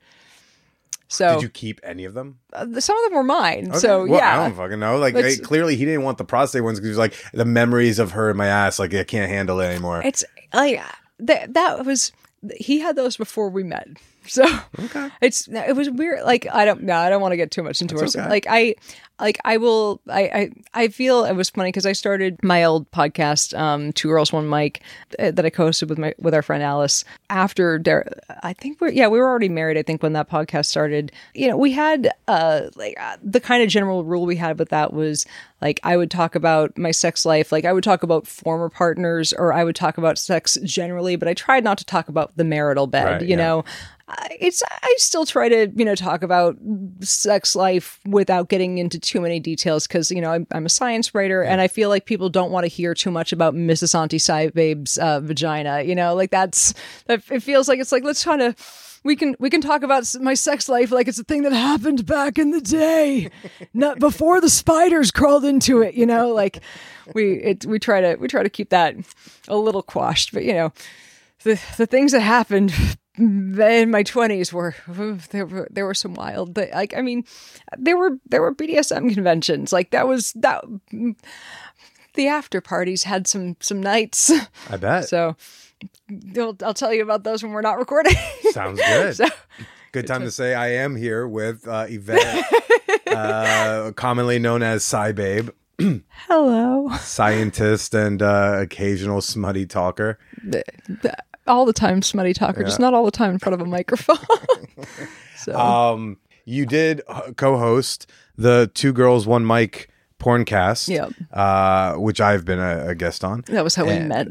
[1.08, 2.38] so did you keep any of them?
[2.54, 3.78] uh, some of them were mine Okay.
[3.78, 4.96] so Well, I don't fucking know.
[4.96, 7.98] Like, eh, clearly he didn't want the prostate ones because he was like the memories
[7.98, 8.78] of her in my ass.
[8.78, 10.00] Like, I can't handle it anymore.
[10.02, 10.24] it's
[10.54, 10.80] like
[11.18, 12.12] that that was
[12.56, 13.88] he had those before we met
[14.28, 14.44] so
[14.84, 15.08] Okay.
[15.20, 17.80] it's it was weird like i don't no i don't want to get too much
[17.80, 18.28] into it okay.
[18.28, 18.74] like i
[19.20, 20.50] like i will i i,
[20.84, 24.48] I feel it was funny because i started my old podcast um two girls one
[24.48, 24.82] mic
[25.18, 28.08] uh, that i co-hosted with my with our friend alice after Der-
[28.42, 31.48] i think we're yeah we were already married i think when that podcast started you
[31.48, 34.92] know we had uh like uh, the kind of general rule we had with that
[34.92, 35.26] was
[35.60, 39.32] like i would talk about my sex life like i would talk about former partners
[39.34, 42.44] or i would talk about sex generally but i tried not to talk about the
[42.44, 43.36] marital bed Right, you yeah.
[43.36, 43.64] know
[44.40, 46.56] it's I still try to you know talk about
[47.00, 51.14] sex life without getting into too many details because you know I'm, I'm a science
[51.14, 53.94] writer and I feel like people don't want to hear too much about Mrs.
[53.94, 55.82] Auntie Babe's uh, vagina.
[55.82, 56.74] You know, like that's
[57.08, 58.56] it feels like it's like let's kind of.
[59.04, 62.06] We can we can talk about my sex life like it's a thing that happened
[62.06, 63.30] back in the day,
[63.74, 65.94] not before the spiders crawled into it.
[65.94, 66.60] You know, like
[67.12, 68.94] we it we try to we try to keep that
[69.48, 70.72] a little quashed, but you know,
[71.42, 72.72] the the things that happened
[73.18, 74.74] in my twenties were
[75.30, 77.24] there were there were some wild like I mean
[77.76, 80.64] there were there were BDSM conventions like that was that
[82.14, 84.30] the after parties had some some nights
[84.70, 85.08] I bet.
[85.08, 85.36] so
[86.38, 88.14] I'll, I'll tell you about those when we're not recording
[88.50, 89.16] Sounds good.
[89.16, 89.26] So-
[89.92, 92.44] good time to say I am here with uh, Yvette,
[93.08, 95.52] uh, commonly known as Scibabe,
[96.28, 100.18] hello scientist and uh, occasional smutty talker.
[101.46, 104.16] All the time smutty talker just not all the time in front of a microphone
[105.36, 107.02] so Um, you did
[107.36, 111.12] co-host the Two Girls One Mic porncast, Yep.
[111.32, 113.42] uh, which I've been a, a guest on.
[113.48, 114.28] that was how we met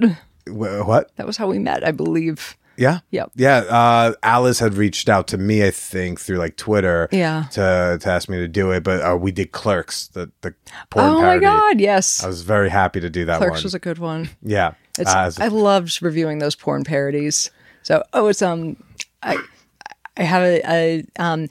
[0.48, 1.12] Wh- What?
[1.18, 3.00] that was how we met I believe Yeah.
[3.12, 3.32] Yep.
[3.36, 3.58] Yeah.
[3.70, 7.10] Uh, Alice had reached out to me, I think, through like Twitter.
[7.12, 7.44] Yeah.
[7.52, 10.54] To to ask me to do it, but uh, we did Clerks, the the
[10.90, 13.64] porn oh my god yes I was very happy to do that Clerks one.
[13.64, 14.74] was a good one yeah.
[15.00, 17.52] It's, Uh, I loved reviewing those porn parodies.
[17.84, 18.78] So, oh, it's um,
[19.24, 19.38] I
[20.18, 21.48] I have a, a um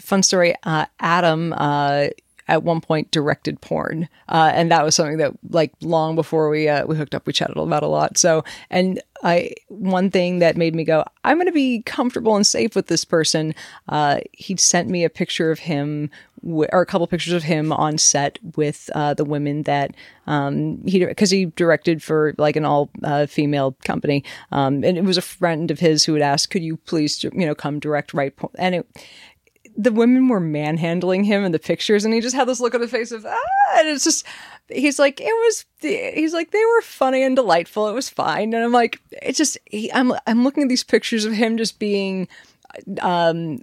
[0.00, 0.54] fun story.
[0.62, 2.08] Uh, Adam uh
[2.46, 6.68] at one point directed porn, uh, and that was something that like long before we
[6.68, 8.18] uh, we hooked up, we chatted about a lot.
[8.18, 12.46] So, and I one thing that made me go, I'm going to be comfortable and
[12.46, 13.54] safe with this person.
[13.88, 16.10] Uh, he sent me a picture of him.
[16.46, 19.94] Or a couple pictures of him on set with uh, the women that
[20.26, 25.04] um, he because he directed for like an all uh, female company, um, and it
[25.04, 28.12] was a friend of his who had asked, "Could you please, you know, come direct
[28.12, 28.50] right?" Po-?
[28.56, 28.86] And it,
[29.76, 32.80] the women were manhandling him in the pictures, and he just had this look on
[32.80, 34.26] the face of ah, and it's just
[34.68, 37.88] he's like it was he's like they were funny and delightful.
[37.88, 41.24] It was fine, and I'm like it's just he, I'm I'm looking at these pictures
[41.24, 42.28] of him just being
[43.00, 43.60] um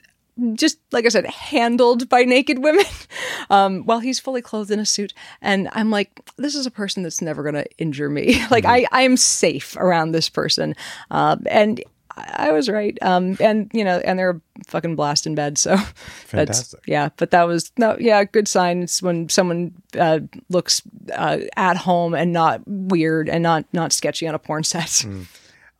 [0.54, 2.86] just like I said, handled by naked women,
[3.50, 7.04] um, while he's fully clothed in a suit, and I'm like, this is a person
[7.04, 8.46] that's never gonna injure me.
[8.52, 10.76] like I, I am safe around this person,
[11.10, 11.82] um, and
[12.18, 12.98] I, was right.
[13.02, 15.94] Um, and you know, and they're a fucking blast in bed, so that's
[16.30, 16.80] Fantastic.
[16.86, 17.10] yeah.
[17.18, 18.84] But that was no, yeah, good sign.
[18.84, 20.82] It's when someone uh, looks
[21.14, 25.06] uh, at home and not weird and not not sketchy on a porn set.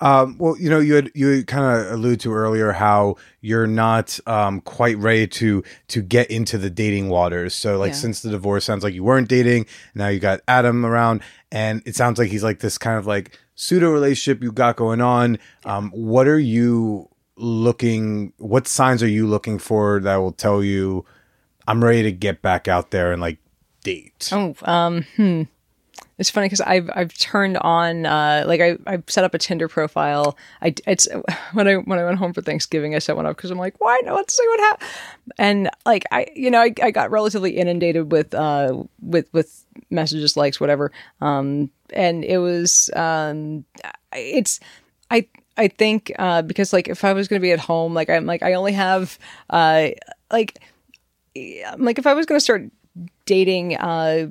[0.02, 4.20] Um, well, you know, you had you kind of alluded to earlier how you're not
[4.26, 7.54] um, quite ready to to get into the dating waters.
[7.54, 7.96] So, like, Yeah.
[7.98, 9.68] since the divorce, sounds like you weren't dating.
[9.94, 13.38] Now you got Adam around, and it sounds like he's like this kind of like
[13.56, 15.38] pseudo relationship you got going on.
[15.66, 18.34] Um, what are you looking?
[18.38, 21.06] What signs are you looking for that will tell you
[21.68, 23.38] I'm ready to get back out there and like
[23.84, 24.30] date?
[24.32, 25.44] Oh, um, hmm.
[26.22, 29.68] It's funny because I've I've turned on uh like I I've set up a Tinder
[29.68, 30.38] profile.
[30.62, 31.08] I it's
[31.54, 33.82] when I when I went home for Thanksgiving I set one up because I'm like
[33.82, 34.92] why not let's see what happens.
[35.40, 40.38] And like I you know I, I got relatively inundated with uh with with messages
[40.38, 43.66] likes whatever um and it was um
[44.14, 44.60] it's
[45.10, 45.26] I
[45.58, 48.44] I think uh because like if I was gonna be at home like I'm like
[48.44, 49.18] I only have
[49.50, 49.88] uh
[50.32, 50.60] like
[51.36, 52.70] I'm like if I was to start
[53.26, 54.28] dating uh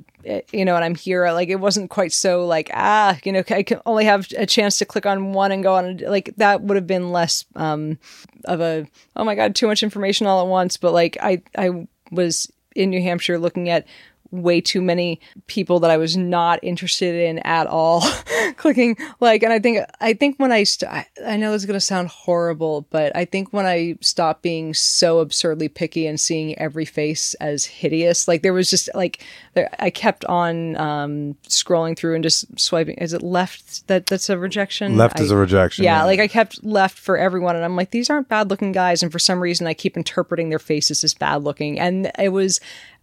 [0.51, 3.63] you know and I'm here like it wasn't quite so like ah you know I
[3.63, 6.75] can only have a chance to click on one and go on like that would
[6.75, 7.97] have been less um
[8.45, 10.77] of a oh my god too much information all at once.
[10.77, 13.85] But like I I was in New Hampshire looking at
[14.31, 18.01] way too many people that I was not interested in at all
[18.57, 18.97] clicking.
[19.19, 21.81] Like and I think I think when I st- I, I know it's going to
[21.81, 26.85] sound horrible but I think when I stopped being so absurdly picky and seeing every
[26.85, 32.15] face as hideous like there was just like there, I kept on um scrolling through
[32.15, 34.97] and just swiping is it left that that's a rejection?
[34.97, 35.83] Left I- is a rejection.
[35.83, 39.03] yeah, like I kept left for everyone, and I'm like, these aren't bad looking guys,
[39.03, 42.59] and for some reason, I keep interpreting their faces as bad looking, and it was,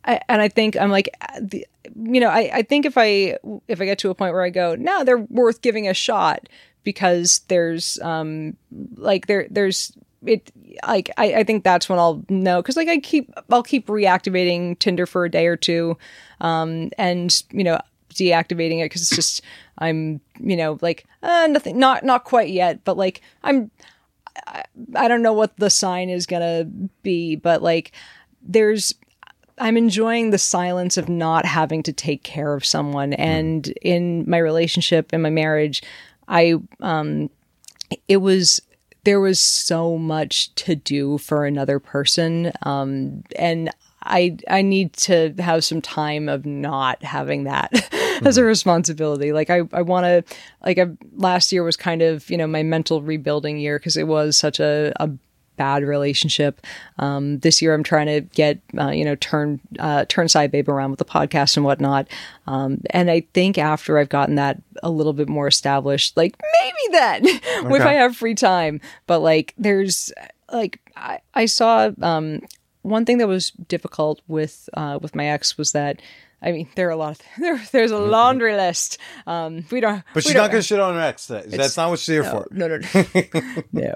[0.08, 3.36] I, and I think I'm like, uh, the, you know, I, I think if I
[3.68, 6.48] if I get to a point where I go, no, they're worth giving a shot
[6.82, 8.56] because there's um
[8.96, 9.92] like there there's
[10.24, 10.50] it
[10.86, 14.78] like I, I think that's when I'll know because like I keep I'll keep reactivating
[14.78, 15.98] Tinder for a day or two,
[16.40, 17.78] um and you know
[18.14, 19.42] deactivating it because it's just
[19.76, 23.70] I'm you know like uh, nothing not not quite yet but like I'm
[24.46, 26.64] I, I don't know what the sign is gonna
[27.02, 27.92] be but like
[28.42, 28.94] there's
[29.60, 34.38] I'm enjoying the silence of not having to take care of someone and in my
[34.38, 35.82] relationship and my marriage
[36.28, 37.30] I um
[38.06, 38.60] it was
[39.04, 42.52] there was so much to do for another person.
[42.62, 43.70] Um, and
[44.02, 47.72] I, I need to have some time of not having that
[48.22, 49.32] as a responsibility.
[49.32, 52.62] Like I, I want to, like I, last year was kind of, you know, my
[52.62, 55.08] mental rebuilding year because it was such a, a
[55.58, 56.60] bad relationship.
[56.98, 60.90] Um, this year, I'm trying to get uh, you know turn uh, turn Scibabe around
[60.90, 62.08] with the podcast and whatnot.
[62.46, 66.92] Um, and I think after I've gotten that a little bit more established, like maybe
[66.92, 68.80] then if I have free time.
[69.06, 70.12] But like there's
[70.52, 72.40] like I, I saw um,
[72.82, 76.00] one thing that was difficult with uh, with my ex was that.
[76.40, 78.98] I mean, there are a lot of there, there's a laundry list.
[79.26, 81.26] Um, we don't, But she's don't- not going to shit on her ex.
[81.26, 82.46] That- That's not what she's here for.
[82.50, 83.94] no, no, no, no.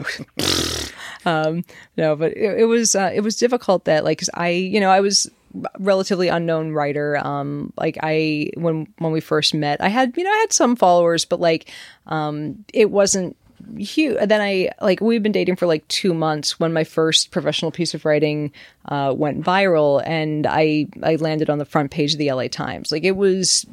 [1.25, 1.65] um,
[1.97, 4.91] no, but it, it was uh, it was difficult that like 'cause I you know
[4.91, 5.31] I was
[5.79, 7.17] relatively unknown writer.
[7.25, 10.77] Um, like I when when we first met, I had you know I had some
[10.77, 11.71] followers, but like
[12.07, 13.37] um, it wasn't
[13.77, 14.19] huge.
[14.27, 17.95] Then I like we've been dating for like two months when my first professional piece
[17.95, 18.53] of writing
[18.87, 22.93] uh, went viral, and I I landed on the front page of the LA Times.
[22.93, 23.67] Like it was,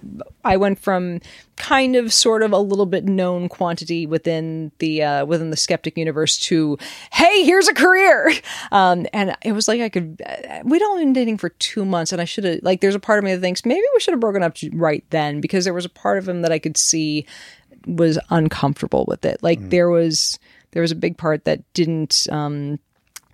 [0.44, 1.22] I went from
[1.60, 5.98] kind of sort of a little bit known quantity within the uh, within the skeptic
[5.98, 6.78] universe to
[7.12, 8.32] hey here's a career
[8.72, 10.22] um, and it was like i could
[10.64, 13.20] we'd only been dating for two months and i should have like there's a part
[13.20, 15.86] of me that thinks maybe we should have broken up right then because there was
[15.86, 17.26] a part of him that i could see
[17.86, 19.42] was uncomfortable with it.
[19.42, 20.40] Like there was
[20.72, 22.80] there was a big part that didn't um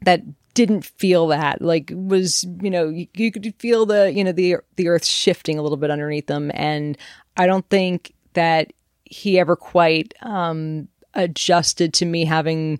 [0.01, 0.21] that
[0.53, 1.61] didn't feel that.
[1.61, 5.57] Like was you know you, you could feel the you know the the earth shifting
[5.57, 6.51] a little bit underneath them.
[6.53, 6.97] And
[7.37, 8.71] i don't think that
[9.05, 12.79] he ever quite um adjusted to me having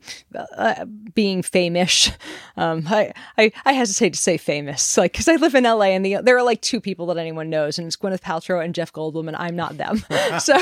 [0.57, 2.11] uh, being famish
[2.57, 6.05] um I, I i hesitate to say famous like because i live in la and
[6.05, 8.91] the, there are like two people that anyone knows and it's gwyneth paltrow and jeff
[8.91, 10.03] goldblum and i'm not them.
[10.39, 10.57] So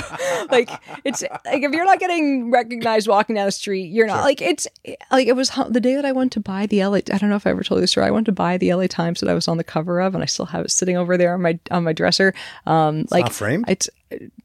[0.52, 0.70] like
[1.04, 4.68] it's like if you're not getting recognized walking down the street you're not like it's
[5.12, 7.36] like it was the day that i went to buy the la i don't know
[7.36, 9.30] if i ever told you this story i went to buy the la times that
[9.30, 11.42] i was on the cover of and i still have it sitting over there on
[11.42, 12.34] my on my dresser.
[12.66, 13.66] Um like not framed?
[13.68, 13.90] it's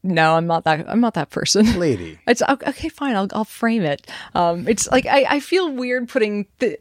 [0.03, 2.19] no i'm not that i'm not that person Lady.
[2.27, 3.15] it's okay, fine.
[3.15, 4.07] I'll I'll frame it.
[4.35, 6.77] Um, it's like I, I feel weird putting the.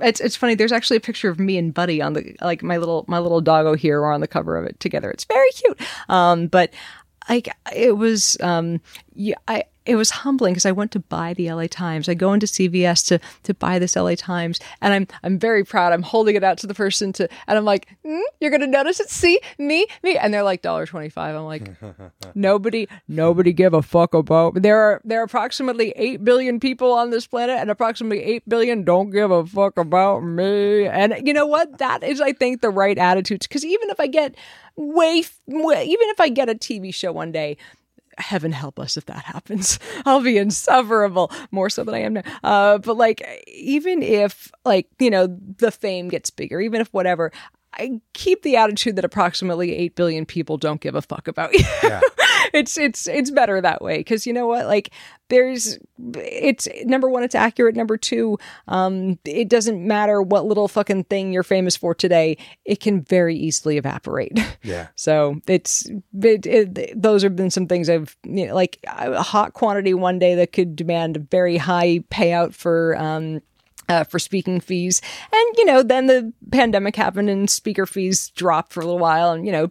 [0.00, 0.54] It's it's funny.
[0.54, 3.40] There's actually a picture of me and Buddy on the like my little my little
[3.40, 5.10] doggo here are on the cover of it together.
[5.10, 5.80] It's very cute.
[6.08, 6.72] Um, but
[7.28, 8.80] like it was um,
[9.14, 12.08] yeah, I it was humbling because I went to buy the LA Times.
[12.08, 15.94] I go into CVS to to buy this LA Times, and I'm I'm very proud.
[15.94, 19.00] I'm holding it out to the person to, and I'm like, "Mm, "You're gonna notice
[19.00, 19.08] it?
[19.08, 21.34] See me, me?" And they're like, "Dollar twenty five.
[21.34, 21.70] I'm like,
[22.34, 27.10] nobody nobody give a fuck about there are there are approximately 8 billion people on
[27.10, 31.46] this planet and approximately 8 billion don't give a fuck about me and you know
[31.46, 34.34] what that is i think the right attitude because even if i get
[34.76, 37.56] way, way even if i get a tv show one day
[38.20, 39.78] heaven help us if that happens.
[40.06, 42.22] I'll be insufferable more so than i am now.
[42.42, 45.26] Uh, but like even if like you know
[45.58, 47.32] the fame gets bigger even if whatever
[47.74, 51.64] I keep the attitude that approximately 8 billion people don't give a fuck about you.
[52.52, 54.90] It's it's it's better that way cuz you know what like
[55.28, 55.78] there's
[56.16, 61.32] it's number 1 it's accurate number 2 um it doesn't matter what little fucking thing
[61.32, 64.38] you're famous for today it can very easily evaporate.
[64.62, 64.88] Yeah.
[64.96, 65.88] So it's
[66.22, 70.18] it, it, those have been some things I've you know, like a hot quantity one
[70.18, 73.40] day that could demand a very high payout for um
[73.88, 75.00] uh, for speaking fees.
[75.32, 79.32] And, you know, then the pandemic happened and speaker fees dropped for a little while
[79.32, 79.70] and, you know,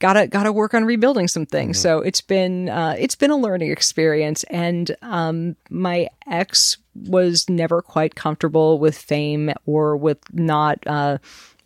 [0.00, 1.78] gotta gotta work on rebuilding some things.
[1.78, 7.80] So it's been uh, it's been a learning experience and um my ex was never
[7.80, 11.18] quite comfortable with fame or with not uh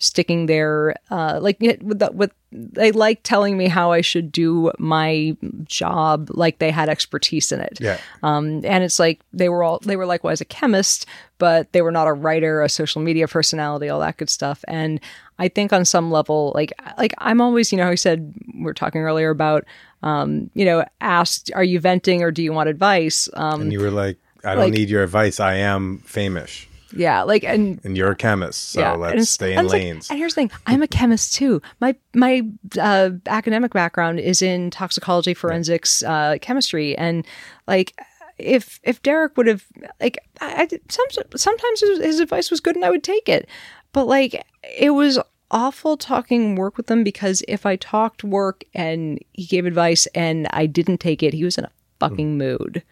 [0.05, 4.71] sticking there uh like with the, with they like telling me how I should do
[4.79, 7.79] my job like they had expertise in it.
[7.81, 7.99] Yeah.
[8.23, 11.05] Um, and it's like they were all they were likewise a chemist,
[11.39, 14.65] but they were not a writer, a social media personality, all that good stuff.
[14.69, 15.01] And
[15.41, 18.75] I think on some level, like like I'm always, you know, I said we are
[18.75, 19.65] talking earlier about,
[20.05, 23.29] um, you know, asked, are you venting or do you want advice?
[23.35, 25.41] Um, And you were like, I don't Like- need your advice.
[25.41, 26.67] I am famous.
[26.97, 28.71] Yeah, like and And you're a chemist.
[28.71, 30.11] So and let's stay and in it's like- lanes.
[30.11, 31.61] and here's the thing: I'm a chemist too.
[31.81, 32.43] My my
[32.81, 37.27] uh, academic background is in toxicology, forensics, uh, chemistry, and
[37.67, 38.01] like
[38.39, 39.65] if if Derek would have
[40.01, 43.49] like I, I some, sometimes his, his advice was good and I would take it,
[43.93, 44.45] but like
[44.79, 45.19] it was
[45.51, 50.49] awful talking work with him because if I talked work and he gave advice and
[50.53, 52.83] I didn't take it, he was in a fucking mood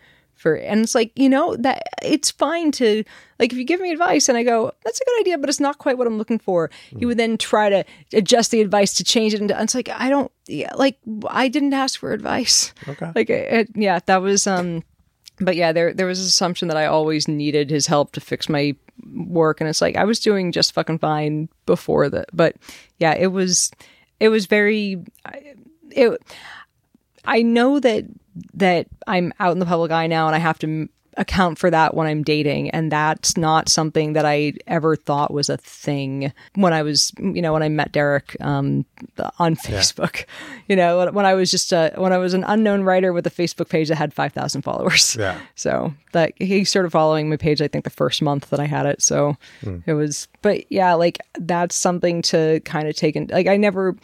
[0.43, 3.03] for and it's like you know that it's fine to
[3.39, 5.61] like if you give me advice and i go that's a good idea but it's
[5.61, 9.05] not quite what i'm looking for he would then try to adjust the advice to
[9.05, 13.11] change it and it's like i don't yeah like i didn't ask for advice Okay.
[13.15, 14.83] like it, yeah that was um
[15.41, 18.49] but yeah, there there was this assumption that I always needed his help to fix
[18.49, 18.77] my
[19.15, 22.27] work, and it's like I was doing just fucking fine before that.
[22.33, 22.57] But
[22.99, 23.73] yeah, it was
[24.21, 25.03] it was very
[25.91, 26.23] it.
[27.25, 28.05] I know that
[28.55, 31.71] that I'm out in the public eye now, and I have to m- account for
[31.71, 36.33] that when I'm dating, and that's not something that I ever thought was a thing
[36.55, 38.87] when I was, you know, when I met Derek um,
[39.39, 40.25] on Facebook.
[40.69, 43.31] You know, when- I was just a, when I was an unknown writer with a
[43.31, 45.17] Facebook page that had five thousand followers.
[45.19, 45.39] Yeah.
[45.55, 48.87] So that he started following my page, I think the first month that I had
[48.87, 49.03] it.
[49.03, 49.37] So
[49.85, 53.27] it was, but yeah, like that's something to kind of take in.
[53.27, 53.97] Like I never,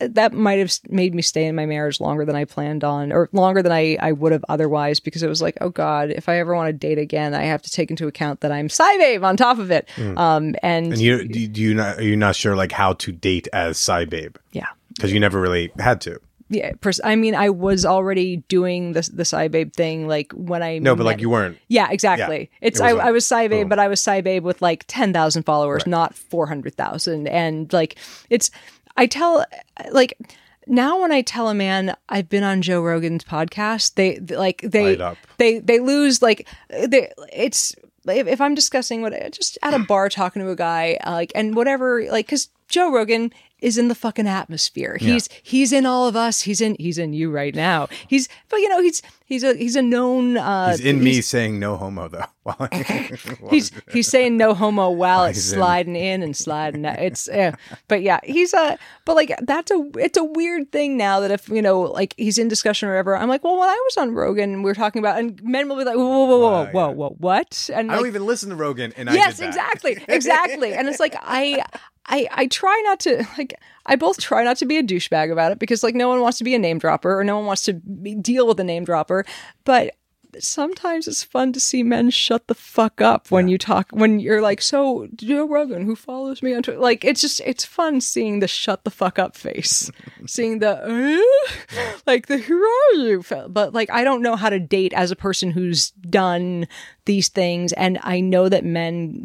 [0.00, 3.28] that might have made me stay in my marriage longer than I planned on, or
[3.32, 6.38] longer than I, I would have otherwise, because it was like, oh God, if I
[6.38, 9.36] ever want to date again, I have to take into account that I'm Scibabe on
[9.36, 9.88] top of it.
[9.98, 13.48] Um, and, And you do you not are you not sure like how to date
[13.52, 14.68] as Scibabe yeah.
[14.94, 16.20] because you never really had to.
[16.50, 20.78] Yeah, pers- I mean, I was already doing the the Scibabe thing, like when I
[20.78, 21.58] No, but like you weren't.
[21.68, 22.48] Yeah, exactly.
[22.50, 22.68] Yeah.
[22.68, 23.68] It's It I, I was Scibabe, boom.
[23.68, 27.28] but I was Scibabe with like ten thousand followers, not four hundred thousand.
[27.28, 27.96] And like
[28.30, 28.50] it's
[28.98, 29.44] I tell
[29.92, 30.18] like
[30.66, 34.60] now when I tell a man I've been on Joe Rogan's podcast, they, they- like
[34.62, 35.16] they Light up.
[35.38, 37.74] they they lose like they it's
[38.06, 41.32] if, if I'm discussing what just at a bar talking to a guy uh, like
[41.34, 44.96] and whatever like because Joe Rogan is in the fucking atmosphere.
[45.00, 46.42] He's he's in all of us.
[46.42, 47.88] He's in he's in you right now.
[48.06, 51.58] He's but you know he's he's a he's a known uh He's in me saying
[51.58, 52.24] no homo though.
[53.50, 55.58] He's he's saying no homo while it's he's in.
[55.58, 56.98] sliding in and sliding out.
[56.98, 57.54] It's yeah.
[57.88, 61.48] but yeah, he's a but like that's a it's a weird thing now that if
[61.48, 64.14] you know like he's in discussion or whatever, I'm like, well, when I was on
[64.14, 66.64] Rogan we were talking about, and men will be like, whoa, whoa, whoa, whoa, Wow,
[66.72, 66.94] whoa, yeah.
[66.94, 67.70] whoa, what?
[67.74, 70.72] And I don't even listen to Rogan, and I yes, exactly, exactly.
[70.72, 71.64] And it's like I.
[72.08, 73.54] I, I try not to like
[73.86, 76.38] I both try not to be a douchebag about it because like no one wants
[76.38, 78.84] to be a name dropper or no one wants to be, deal with a name
[78.84, 79.24] dropper,
[79.64, 79.94] but
[80.38, 84.42] sometimes it's fun to see men shut the fuck up when you talk when you're
[84.42, 86.80] like so Joe Rogan who follows me on Twitter?
[86.80, 89.90] Like it's just it's fun seeing the shut the fuck up face
[90.26, 93.24] seeing the "Uh?" like the who are you?
[93.48, 96.68] But like I don't know how to date as a person who's done
[97.06, 97.72] these things.
[97.72, 99.24] And I know that men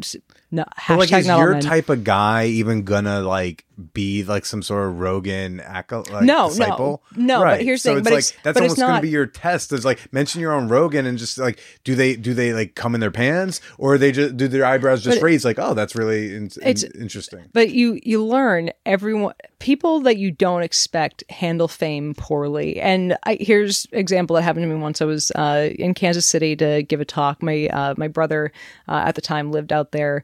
[0.54, 4.88] no But like, is your type of guy even gonna like be like some sort
[4.88, 6.48] of Rogan like, No, no.
[6.48, 7.02] disciple?
[7.16, 7.60] No, but right.
[7.62, 9.72] here's the so thing, it's but like it's- that's but almost gonna be your test.
[9.72, 12.94] Is like mention your own Rogan and just like do they do they like come
[12.94, 15.94] in their pants or they just do their eyebrows just But- raise like oh that's
[15.96, 17.44] really in- in- interesting.
[17.52, 22.78] But you you learn everyone people that you don't expect handle fame poorly.
[22.80, 25.00] And I, here's example that happened to me once.
[25.00, 27.42] I was uh, in Kansas City to give a talk.
[27.42, 28.52] My uh, my brother
[28.88, 30.22] uh, at the time lived out there.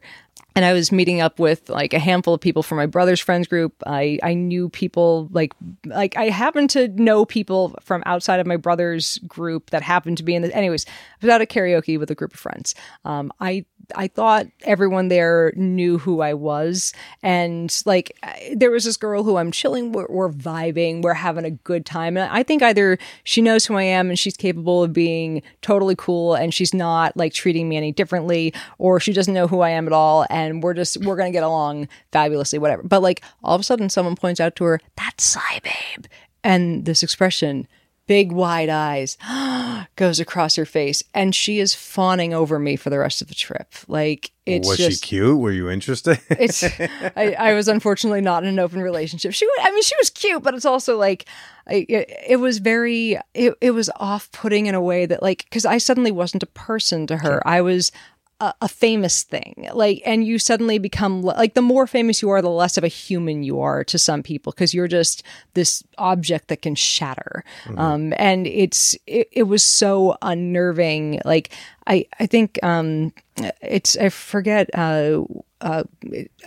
[0.55, 3.47] And I was meeting up with like a handful of people from my brother's friends
[3.47, 3.73] group.
[3.85, 5.53] I, I knew people like
[5.85, 10.23] like I happened to know people from outside of my brother's group that happened to
[10.23, 12.75] be in the anyways, I was out at karaoke with a group of friends.
[13.05, 13.65] Um, I
[13.95, 16.93] I thought everyone there knew who I was.
[17.21, 18.17] And like,
[18.53, 22.17] there was this girl who I'm chilling, we're, we're vibing, we're having a good time.
[22.17, 25.95] And I think either she knows who I am and she's capable of being totally
[25.95, 29.69] cool and she's not like treating me any differently, or she doesn't know who I
[29.69, 30.25] am at all.
[30.29, 32.83] And we're just, we're going to get along fabulously, whatever.
[32.83, 36.07] But like, all of a sudden, someone points out to her, that's Scibabe.
[36.43, 37.67] And this expression,
[38.11, 39.17] big wide eyes
[39.95, 43.33] goes across her face and she is fawning over me for the rest of the
[43.33, 45.39] trip like it's Was just she cute?
[45.39, 46.19] Were you interested?
[46.29, 46.61] it's
[47.15, 50.43] I, I was unfortunately not in an open relationship she i mean she was cute
[50.43, 51.23] but it's also like
[51.67, 55.65] I, it, it was very it, it was off-putting in a way that like because
[55.65, 57.93] i suddenly wasn't a person to her i was
[58.41, 62.41] a, a famous thing like and you suddenly become like the more famous you are
[62.41, 65.23] the less of a human you are to some people because you're just
[65.53, 67.43] this object that can shatter
[67.77, 71.49] um and it's it, it was so unnerving like
[71.85, 73.13] i i think um
[73.61, 75.23] it's i forget uh
[75.61, 75.83] uh,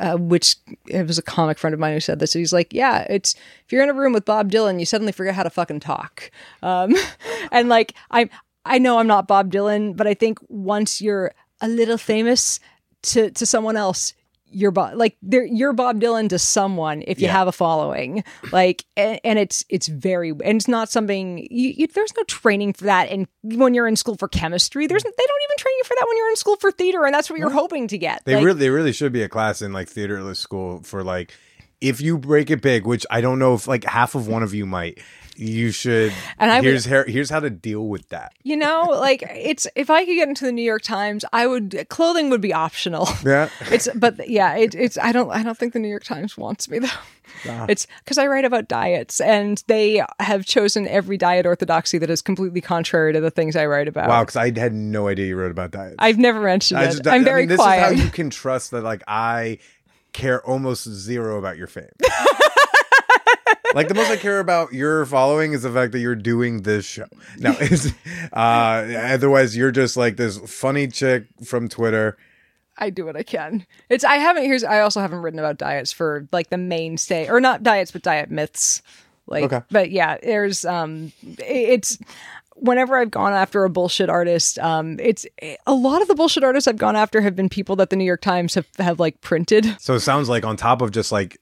[0.01, 0.57] uh, which
[0.89, 2.33] it was a comic friend of mine who said this.
[2.33, 5.37] He's like, yeah, it's if you're in a room with Bob Dylan, you suddenly forget
[5.37, 6.33] how to fucking talk.
[6.65, 6.97] Um,
[7.53, 8.29] and like, I
[8.65, 12.61] I know I'm not Bob Dylan, but I think once you're a little famous
[13.03, 14.15] to to someone else,
[14.51, 17.33] you're Bob like they're, you're Bob Dylan to someone if you Yeah.
[17.33, 18.23] have a following.
[18.53, 22.73] Like, and, and it's it's very and it's not something you, you, there's no training
[22.75, 23.09] for that.
[23.11, 26.07] And when you're in school for chemistry, there's they don't even train you for that
[26.07, 28.23] when you're in school for theater, and that's what you're hoping to get.
[28.25, 31.33] They Like, really, they really should be a class in like theater school for like
[31.81, 34.55] if you break it big, which I don't know if like half of one of
[34.55, 34.99] you might.
[35.37, 36.13] You should.
[36.39, 38.33] And I here's how, here's how to deal with that.
[38.43, 41.87] You know, like it's if I could get into the New York Times, I would
[41.89, 43.09] clothing would be optional.
[43.25, 43.49] Yeah.
[43.71, 46.69] It's but yeah, it, it's I don't I don't think the New York Times wants
[46.69, 46.89] me though.
[47.49, 47.67] Ah.
[47.69, 52.23] It's because I write about diets, and they have chosen every diet orthodoxy that is
[52.23, 54.09] completely contrary to the things I write about.
[54.09, 55.97] Wow, because I had no idea you wrote about diets.
[55.99, 56.91] I've never mentioned I it.
[56.91, 57.93] just- I'm I very mean, this quiet.
[57.95, 58.85] is how you can trust that.
[58.85, 59.59] Like I
[60.13, 61.89] care almost zero about your fame.
[63.75, 66.85] like the most I care about your following is the fact that you're doing this
[66.85, 67.07] show.
[67.39, 67.57] Now,
[68.33, 68.37] uh,
[69.13, 72.17] otherwise you're just like this funny chick from Twitter.
[72.77, 73.67] I do what I can.
[73.89, 77.41] It's I haven't here's I also haven't written about diets for like the mainstay or
[77.41, 78.83] not diets but diet myths.
[79.27, 79.61] Like Okay.
[79.71, 81.99] but yeah, there's um it's
[82.57, 85.25] whenever I've gone after a bullshit artist, um it's
[85.67, 88.05] a lot of the bullshit artists I've gone after have been people that the New
[88.05, 89.77] York Times have have like printed.
[89.81, 91.39] So it sounds like on top of just like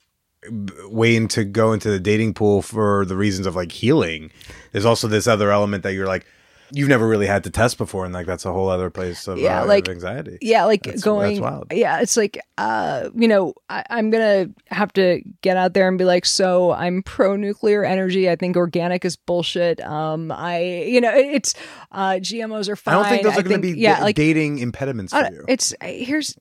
[0.51, 4.31] waiting to go into the dating pool for the reasons of like healing,
[4.73, 6.27] there's also this other element that you're like
[6.75, 9.37] you've never really had to test before, and like that's a whole other place of,
[9.39, 10.39] Yeah, uh, like- of anxiety.
[10.41, 11.35] Yeah, like That's- going.
[11.35, 11.67] that's wild.
[11.71, 15.99] Yeah, it's like uh, you know, I, I'm gonna have to get out there and
[15.99, 18.31] be like, so I'm pro nuclear energy.
[18.31, 19.83] I think organic is bullshit.
[19.83, 21.55] Um, I, you know, it's
[21.93, 22.95] uh, GMOs are fine.
[22.95, 25.29] I don't think those are going to think- be yeah, da- like dating impediments for
[25.31, 25.45] you.
[25.49, 26.39] it's here's.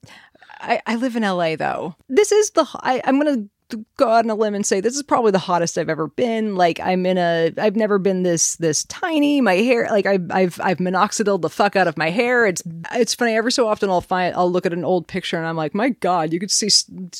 [0.61, 1.95] I, I live in LA though.
[2.07, 3.47] This is the I, I'm gonna
[3.97, 6.55] go out on a limb and say this is probably the hottest I've ever been.
[6.55, 9.41] Like I'm in a I've never been this this tiny.
[9.41, 12.45] My hair like I've I've I've minoxidiled the fuck out of my hair.
[12.45, 12.63] It's
[12.93, 13.35] it's funny.
[13.35, 15.89] Every so often I'll find I'll look at an old picture and I'm like, my
[15.89, 16.69] god, you could see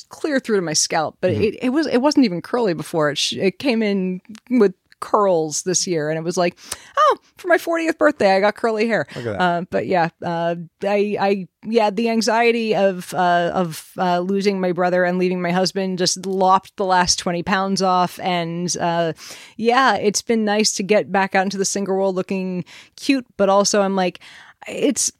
[0.08, 1.16] clear through to my scalp.
[1.20, 1.42] But mm-hmm.
[1.42, 3.10] it, it was it wasn't even curly before.
[3.10, 6.56] It sh- it came in with curls this year and it was like
[6.96, 9.40] oh for my 40th birthday i got curly hair Look at that.
[9.40, 14.70] uh, but yeah uh, i i yeah the anxiety of uh, of uh, losing my
[14.70, 19.12] brother and leaving my husband just lopped the last 20 pounds off and uh,
[19.56, 22.64] yeah it's been nice to get back out into the single world looking
[22.96, 24.20] cute but also i'm like
[24.68, 25.10] it's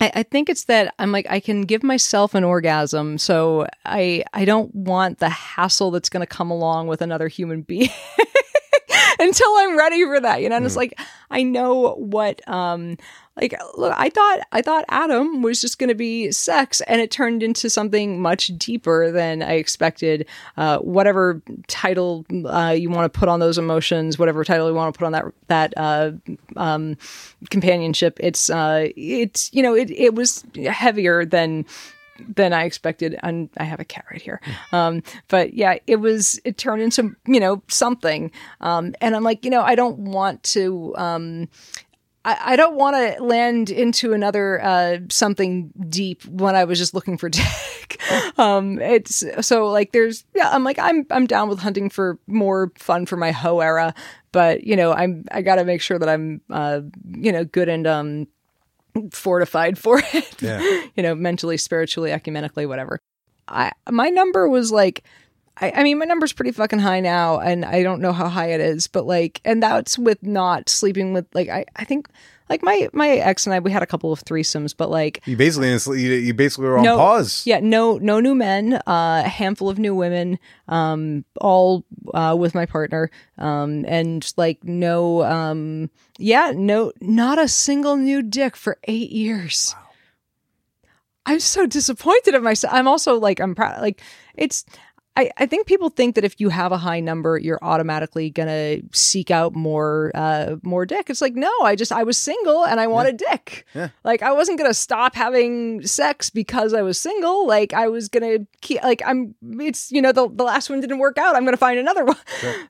[0.00, 4.24] I, I think it's that I'm like I can give myself an orgasm, so I
[4.32, 7.90] I don't want the hassle that's going to come along with another human being
[9.28, 10.42] until I'm ready for that.
[10.42, 10.98] You know, and it's like
[11.30, 12.96] I know what um
[13.40, 17.10] like look, I thought I thought Adam was just going to be sex, and it
[17.10, 20.26] turned into something much deeper than I expected.
[20.56, 24.92] Uh, whatever title uh, you want to put on those emotions, whatever title you want
[24.94, 26.12] to put on that that uh,
[26.56, 26.96] um,
[27.50, 31.64] companionship, it's uh, it's you know it it was heavier than
[32.28, 33.18] than I expected.
[33.22, 34.40] And I have a cat right here.
[34.72, 38.30] Um, but yeah, it was, it turned into, you know, something.
[38.60, 41.48] Um, and I'm like, you know, I don't want to, um,
[42.24, 47.16] I, don't want to land into another uh, something deep when I was just looking
[47.16, 48.00] for dick.
[48.36, 52.72] um, it's so like there's yeah I'm like I'm I'm down with hunting for more
[52.76, 53.94] fun for my hoe era,
[54.32, 57.68] but you know I'm I got to make sure that I'm uh, you know good
[57.68, 58.26] and um
[59.12, 60.42] fortified for it.
[60.42, 60.60] Yeah.
[60.96, 62.98] you know, mentally, spiritually, ecumenically, whatever.
[63.48, 65.04] I my number was like
[65.56, 68.52] I, I mean my number's pretty fucking high now and I don't know how high
[68.52, 72.08] it is, but like and that's with not sleeping with like I, I think
[72.50, 75.36] like my my ex and I we had a couple of threesomes, but like You
[75.36, 75.70] basically
[76.02, 77.46] you, you basically were on no pause.
[77.46, 80.38] Yeah, no no new men, uh, a handful of new women,
[80.68, 87.46] um, all uh, with my partner, um, and like no um yeah, no not a
[87.48, 89.74] single new dick for eight years.
[91.26, 92.74] I'm so disappointed in myself.
[92.74, 94.02] I'm also like I'm proud like
[94.34, 94.64] it's
[95.20, 98.78] I, I think people think that if you have a high number, you're automatically gonna
[98.92, 101.10] seek out more uh more dick.
[101.10, 103.66] It's like no, I just I was single and I wanted dick.
[103.74, 103.88] Yeah.
[104.04, 107.46] Like I wasn't gonna stop having sex because I was single.
[107.46, 110.98] Like I was gonna keep like I'm it's you know the the last one didn't
[110.98, 111.36] work out.
[111.36, 112.16] I'm gonna find another one.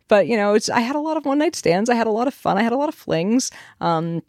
[0.08, 1.88] But you know it's I had a lot of one night stands.
[1.88, 2.58] I had a lot of fun.
[2.58, 3.50] I had a lot of flings.
[3.80, 4.22] Um,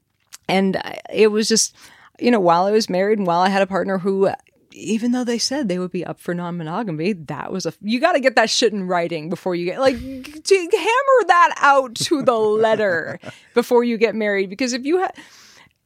[0.48, 1.76] and I- it was just
[2.20, 4.30] you know while I was married and while I had a partner who
[4.74, 8.14] even though they said they would be up for non-monogamy that was a you got
[8.14, 12.22] to get that shit in writing before you get like to hammer that out to
[12.22, 13.20] the letter
[13.54, 15.14] before you get married because if you have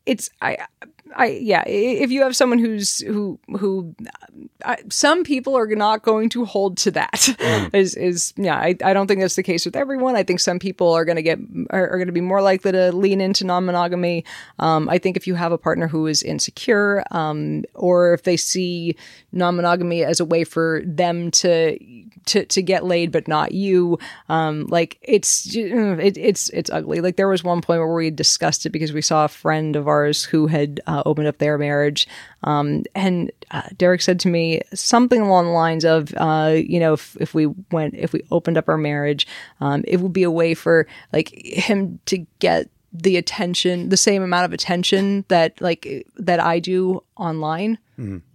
[0.05, 0.57] it's i
[1.15, 3.95] i yeah if you have someone who's who who
[4.63, 8.93] I, some people are not going to hold to that is is yeah I, I
[8.93, 10.15] don't think that's the case with everyone.
[10.15, 11.39] I think some people are going to get
[11.69, 14.25] are, are going to be more likely to lean into non-monogamy.
[14.59, 18.37] Um, i think if you have a partner who is insecure um, or if they
[18.37, 18.95] see
[19.31, 21.77] non-monogamy as a way for them to
[22.25, 23.99] to, to get laid but not you
[24.29, 27.01] um, like it's it, it's it's ugly.
[27.01, 29.87] Like there was one point where we discussed it because we saw a friend of
[29.87, 32.07] ours who had uh, opened up their marriage.
[32.43, 36.93] Um, and uh, Derek said to me something along the lines of, uh, you know,
[36.93, 39.27] if, if we went, if we opened up our marriage,
[39.59, 44.23] um, it would be a way for like him to get the attention, the same
[44.23, 47.77] amount of attention that like that I do online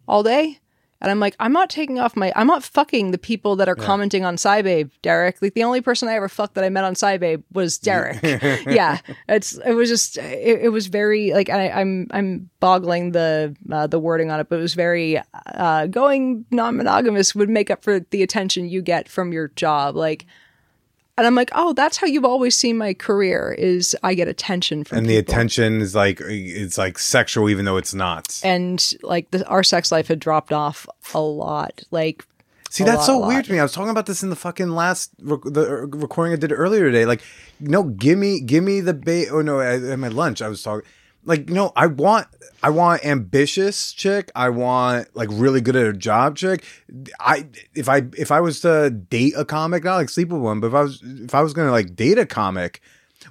[0.06, 0.59] all day.
[1.00, 3.74] And I'm like, I'm not taking off my, I'm not fucking the people that are
[3.74, 5.40] commenting on Scibabe, Derek.
[5.40, 8.22] Like the only person I ever fucked that I met on Scibabe was Derek.
[8.66, 8.98] yeah,
[9.28, 13.86] it's it was just it, it was very like I, I'm I'm boggling the uh,
[13.86, 18.00] the wording on it, but it was very uh, going non-monogamous would make up for
[18.00, 20.26] the attention you get from your job, like.
[21.20, 24.84] And I'm like, oh, that's how you've always seen my career is I get attention
[24.84, 25.34] from and the people.
[25.34, 29.92] attention is like it's like sexual even though it's not and like the, our sex
[29.92, 31.82] life had dropped off a lot.
[31.90, 32.24] Like,
[32.70, 33.58] See, that's lot, so weird to me.
[33.58, 36.52] I was talking about this in the fucking last rec- the uh, recording I did
[36.52, 37.04] earlier today.
[37.04, 37.20] Like,
[37.58, 39.28] no, give me, give me the bait.
[39.30, 40.88] Oh no, at my lunch I was talking.
[41.24, 42.26] Like, no, I want,
[42.62, 44.30] I want ambitious chick.
[44.34, 46.64] I want like really good at her job chick.
[47.18, 50.60] I if I if I was to date a comic, not like sleep with one,
[50.60, 52.80] but if I was if I was gonna like date a comic,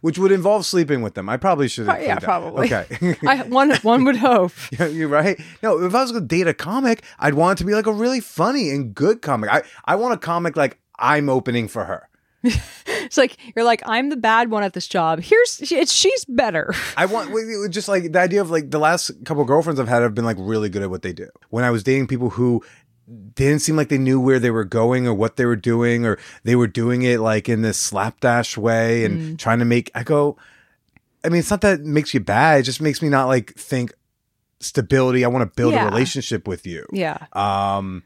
[0.02, 1.86] which would involve sleeping with them, I probably should.
[1.86, 2.72] Pro- yeah, probably.
[2.72, 3.18] Okay.
[3.28, 4.52] I one one would hope.
[4.72, 5.40] Yeah, You're right.
[5.62, 7.88] No, if I was going to date a comic, I'd want it to be like
[7.88, 9.50] a really funny and good comic.
[9.52, 12.09] I, I want a comic like I'm opening for her.
[12.44, 15.20] It's like you're like I'm the bad one at this job.
[15.22, 16.74] Here's it's she's better.
[16.96, 17.32] I want
[17.72, 20.38] just like the idea of like the last couple girlfriends I've had have been like
[20.40, 21.28] really good at what they do.
[21.50, 22.64] When I was dating people who
[23.34, 26.20] didn't seem like they knew where they were going or what they were doing, or
[26.44, 29.38] they were doing it like in this slapdash way and Mm.
[29.40, 29.90] trying to make.
[29.96, 30.38] I go.
[31.26, 32.60] I mean, it's not that it makes you bad.
[32.60, 33.94] It just makes me not like think
[34.60, 35.26] stability.
[35.26, 35.88] I want to build Yeah.
[35.88, 36.86] a relationship with you.
[36.94, 37.18] Yeah.
[37.34, 38.04] Um,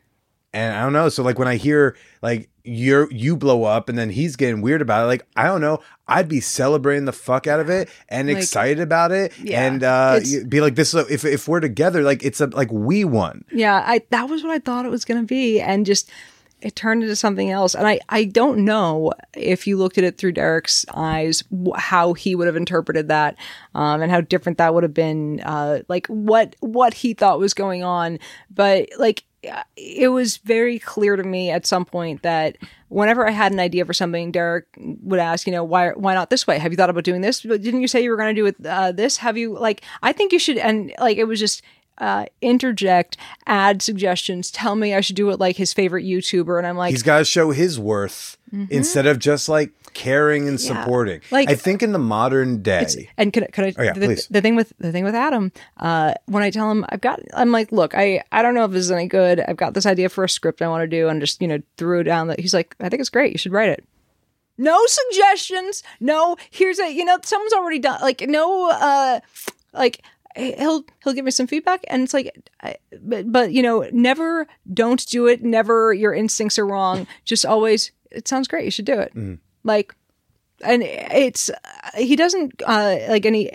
[0.54, 1.10] and I don't know.
[1.10, 4.82] So like when I hear like you're you blow up and then he's getting weird
[4.82, 8.28] about it, like I don't know, I'd be celebrating the fuck out of it and
[8.28, 10.94] Like, excited about it, yeah, and uh, be like this.
[10.94, 13.44] Is a, if if we're together, like it's a like we won.
[13.52, 16.10] Yeah, I that was what I thought it was going to be and just
[16.64, 17.76] it turned into something else.
[17.76, 21.44] And I I don't know if you looked at it through Derek's eyes
[21.76, 23.36] how he would have interpreted that
[23.76, 27.54] um and how different that would have been uh like what what he thought was
[27.54, 28.18] going on,
[28.50, 32.56] but like uh, it was very clear to me at some point that
[32.88, 36.30] whenever I had an idea for something, Derek would ask, you know, why why not
[36.30, 36.60] this way?
[36.60, 37.42] Have you thought about doing this?
[37.42, 39.18] Didn't you say you were going to do it uh, this?
[39.18, 39.82] Have you like?
[40.02, 40.58] I think you should.
[40.58, 41.62] And like, it was just
[41.98, 43.18] uh, interject,
[43.48, 46.92] add suggestions, tell me I should do it like his favorite YouTuber, and I'm like,
[46.92, 48.38] He's got to show his worth
[48.70, 50.74] instead of just like caring and Mm-hmm.
[50.76, 50.82] Yeah.
[50.84, 51.22] supporting.
[51.32, 53.74] Like- I think in the modern day, and could, I- could I?
[53.78, 54.28] Oh, yeah, the, please.
[54.30, 57.52] the thing with the thing with Adam, uh, when I tell him I've got, I'm
[57.52, 59.40] like, look, I I don't know if this is any good.
[59.40, 61.60] I've got this idea for a script I want to do, and just you know
[61.78, 62.28] threw it down.
[62.28, 63.32] That he's like, I think it's great.
[63.34, 63.84] You should write it.
[64.58, 65.82] No suggestions.
[66.00, 69.20] No, here's a you know someone's already done like no uh
[69.74, 70.04] like
[70.36, 71.84] he'll he'll give me some feedback.
[71.88, 75.44] And it's like I, but, but you know never don't do it.
[75.44, 77.08] Never your instincts are wrong.
[77.26, 78.66] Just always it sounds great.
[78.66, 79.12] You should do it.
[79.64, 79.96] Like
[80.64, 81.52] and it's
[81.96, 83.52] he doesn't uh like any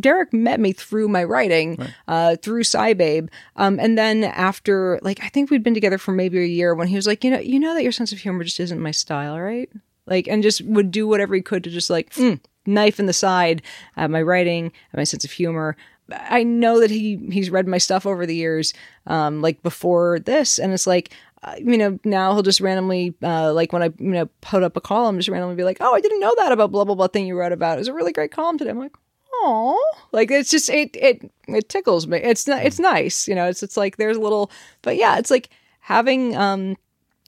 [0.00, 1.78] Derek met me through my writing
[2.08, 6.38] uh through Scibabe um and then after like I think we'd been together for maybe
[6.38, 8.42] a year when he was like you know you know that your sense of humor
[8.44, 9.70] just isn't my style right?
[10.06, 13.12] Like and just would do whatever he could to just like mm, knife in the
[13.12, 13.62] side
[13.96, 15.76] at my writing at my sense of humor
[16.12, 18.74] I know that he he's read my stuff over the years
[19.06, 23.52] um like before this and it's like uh, you know, now he'll just randomly, uh,
[23.52, 26.00] like when I, you know, put up a column, just randomly be like, oh, I
[26.00, 27.76] didn't know that about blah, blah, blah thing you wrote about.
[27.76, 28.70] It was a really great column today.
[28.70, 28.96] I'm like,
[29.30, 29.78] oh,
[30.12, 32.16] like it's just, it, it, it tickles me.
[32.16, 33.28] It's not, it's nice.
[33.28, 34.50] You know, it's, it's like there's a little,
[34.80, 35.50] but yeah, it's like
[35.80, 36.78] having, um,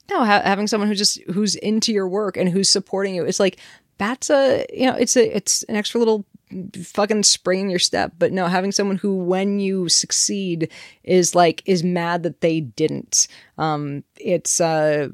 [0.09, 3.23] no, ha- having someone who just, who's into your work and who's supporting you.
[3.23, 3.57] It's like,
[3.99, 6.25] that's a, you know, it's a, it's an extra little
[6.83, 8.13] fucking spring in your step.
[8.17, 10.71] But no having someone who when you succeed
[11.03, 13.27] is like is mad that they didn't.
[13.57, 15.09] Um it's uh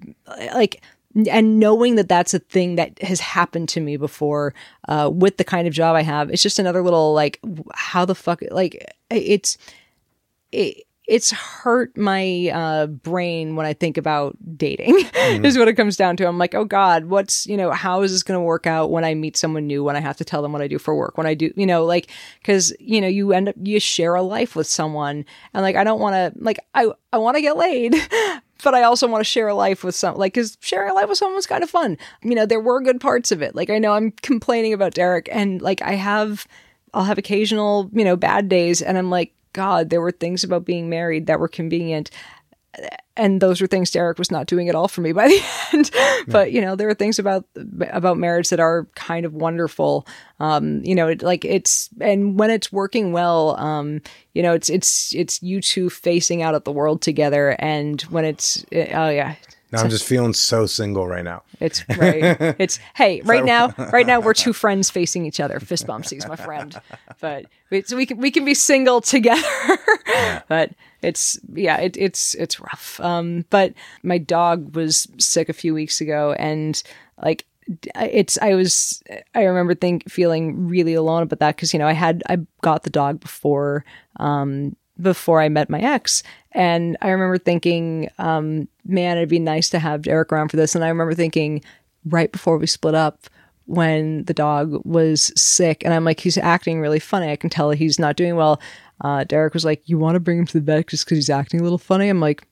[0.53, 0.81] like
[1.29, 4.53] and knowing that that's a thing that has happened to me before
[4.87, 7.39] uh with the kind of job i have it's just another little like
[7.75, 9.57] how the fuck like it's
[10.51, 15.05] it, it's hurt my uh, brain when I think about dating.
[15.15, 16.27] is what it comes down to.
[16.27, 19.03] I'm like, oh God, what's you know, how is this going to work out when
[19.03, 19.83] I meet someone new?
[19.83, 21.17] When I have to tell them what I do for work?
[21.17, 24.21] When I do, you know, like because you know you end up you share a
[24.21, 27.57] life with someone, and like I don't want to like I I want to get
[27.57, 27.95] laid.
[28.63, 31.09] But I also want to share a life with some, like, because sharing a life
[31.09, 31.97] with someone was kind of fun.
[32.21, 33.55] You know, there were good parts of it.
[33.55, 36.47] Like, I know I'm complaining about Derek, and like, I have,
[36.93, 40.65] I'll have occasional, you know, bad days, and I'm like, God, there were things about
[40.65, 42.09] being married that were convenient.
[43.15, 45.43] and those were things Derek was not doing at all for me by the
[45.73, 45.91] end.
[46.27, 47.45] but you know, there are things about
[47.91, 50.07] about marriage that are kind of wonderful.
[50.39, 54.01] Um, you know, it, like it's and when it's working well, um,
[54.33, 58.25] you know, it's it's it's you two facing out at the world together, and when
[58.25, 59.35] it's oh yeah.
[59.73, 61.41] Now I'm just feeling so single right now.
[61.59, 62.55] It's right.
[62.59, 65.59] It's hey, right now, right now we're two friends facing each other.
[65.59, 66.79] Fist bumsies, my friend.
[67.19, 69.41] But we, so we can we can be single together.
[70.47, 72.99] but it's yeah, it, it's it's rough.
[72.99, 76.81] Um, but my dog was sick a few weeks ago, and
[77.23, 77.47] like
[77.95, 79.01] it's I was
[79.33, 82.83] I remember think feeling really alone about that because you know I had I got
[82.83, 83.85] the dog before
[84.17, 86.21] um before I met my ex
[86.53, 90.75] and I remember thinking um man it'd be nice to have Derek around for this.
[90.75, 91.61] And I remember thinking
[92.05, 93.27] right before we split up
[93.65, 97.31] when the dog was sick and I'm like he's acting really funny.
[97.31, 98.61] I can tell he's not doing well.
[99.01, 101.29] Uh Derek was like you want to bring him to the vet just because he's
[101.29, 102.09] acting a little funny?
[102.09, 102.47] I'm like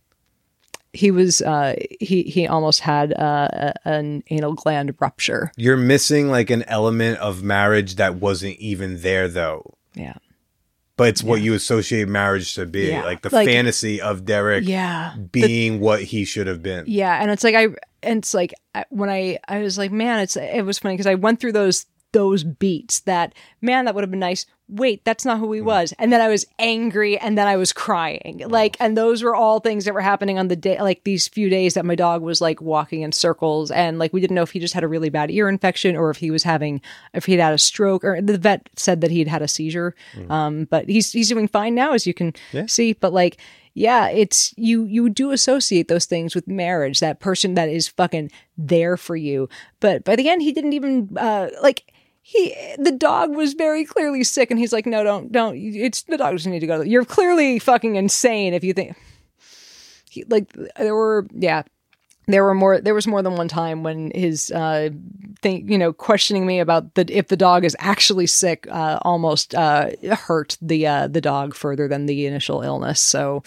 [0.93, 5.51] he was uh he he almost had uh, a, an anal gland rupture.
[5.55, 9.75] You're missing like an element of marriage that wasn't even there though.
[9.95, 10.15] yeah
[10.97, 13.03] But it's what you associate marriage to be, Yeah.
[13.03, 16.83] like the Like- fantasy of Derek yeah being what he should have been.
[16.87, 17.69] Yeah, and it's like I
[18.03, 18.53] and it's like
[18.89, 21.85] when I I was like, man, it's it was funny because I went through those
[22.13, 24.45] those beats that man that would have been nice.
[24.73, 25.93] Wait, that's not who he was.
[25.99, 28.41] And then I was angry and then I was crying.
[28.47, 31.49] Like and those were all things that were happening on the day like these few
[31.49, 34.51] days that my dog was like walking in circles and like we didn't know if
[34.51, 36.79] he just had a really bad ear infection or if he was having
[37.13, 39.93] if he'd had a stroke or the vet said that he'd had a seizure.
[40.29, 42.33] Um but he's he's doing fine now as you can
[42.67, 43.37] see, but like
[43.73, 48.31] yeah, it's you you do associate those things with marriage, that person that is fucking
[48.57, 49.49] there for you.
[49.81, 51.91] But by the end he didn't even uh like
[52.21, 56.17] he the dog was very clearly sick and he's like, No, don't don't it's the
[56.17, 56.81] dog doesn't need to go.
[56.81, 58.95] You're clearly fucking insane if you think
[60.09, 61.63] he, like there were yeah
[62.27, 64.89] there were more there was more than one time when his uh
[65.41, 69.55] thing you know questioning me about the if the dog is actually sick uh almost
[69.55, 73.41] uh hurt the uh the dog further than the initial illness so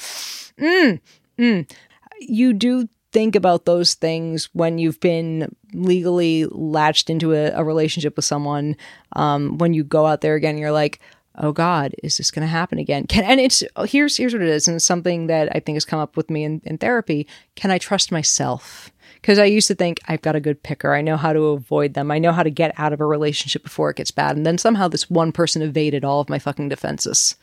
[0.59, 0.99] mm,
[1.39, 1.70] mm.
[2.18, 8.16] you do think about those things when you've been legally latched into a, a relationship
[8.16, 8.76] with someone
[9.14, 11.00] um when you go out there again you're like
[11.38, 13.06] oh god is this going to happen again?
[13.06, 15.84] Can and it's here's here's what it is and it's something that i think has
[15.84, 17.26] come up with me in, in therapy.
[17.54, 18.90] Can i trust myself?
[19.20, 20.92] Because i used to think i've got a good picker.
[20.92, 22.10] I know how to avoid them.
[22.10, 24.36] I know how to get out of a relationship before it gets bad.
[24.36, 27.36] And then somehow this one person evaded all of my fucking defenses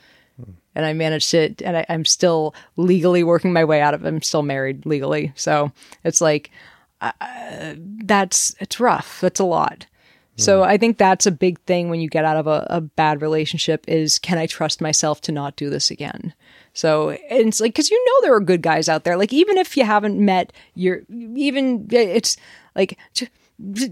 [0.76, 4.08] and i managed it and I, i'm still legally working my way out of it.
[4.08, 5.34] I'm still married legally.
[5.36, 5.72] So
[6.04, 6.52] it's like
[7.02, 7.12] uh,
[8.04, 9.22] that's it's rough.
[9.22, 9.86] That's a lot.
[10.38, 13.22] So I think that's a big thing when you get out of a, a bad
[13.22, 16.34] relationship is can I trust myself to not do this again?
[16.74, 19.18] So it's like because you know there are good guys out there.
[19.18, 22.38] Like even if you haven't met your even it's
[22.76, 22.98] like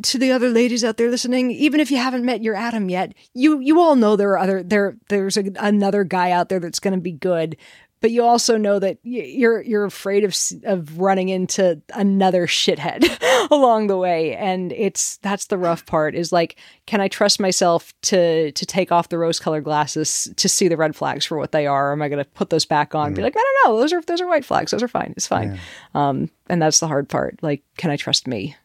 [0.03, 3.13] to the other ladies out there listening, even if you haven't met your Adam yet,
[3.34, 6.80] you you all know there are other there there's a, another guy out there that's
[6.80, 7.57] going to be good.
[8.01, 13.05] But you also know that you're you're afraid of of running into another shithead
[13.51, 16.15] along the way, and it's that's the rough part.
[16.15, 16.55] Is like,
[16.86, 20.78] can I trust myself to to take off the rose colored glasses to see the
[20.78, 21.89] red flags for what they are?
[21.89, 23.07] Or am I going to put those back on?
[23.07, 23.80] And be like, I don't know.
[23.82, 24.72] Those are those are white flags.
[24.72, 25.13] Those are fine.
[25.17, 25.49] It's fine.
[25.93, 27.39] Um, and that's the hard part.
[27.41, 28.55] Like, can I trust me?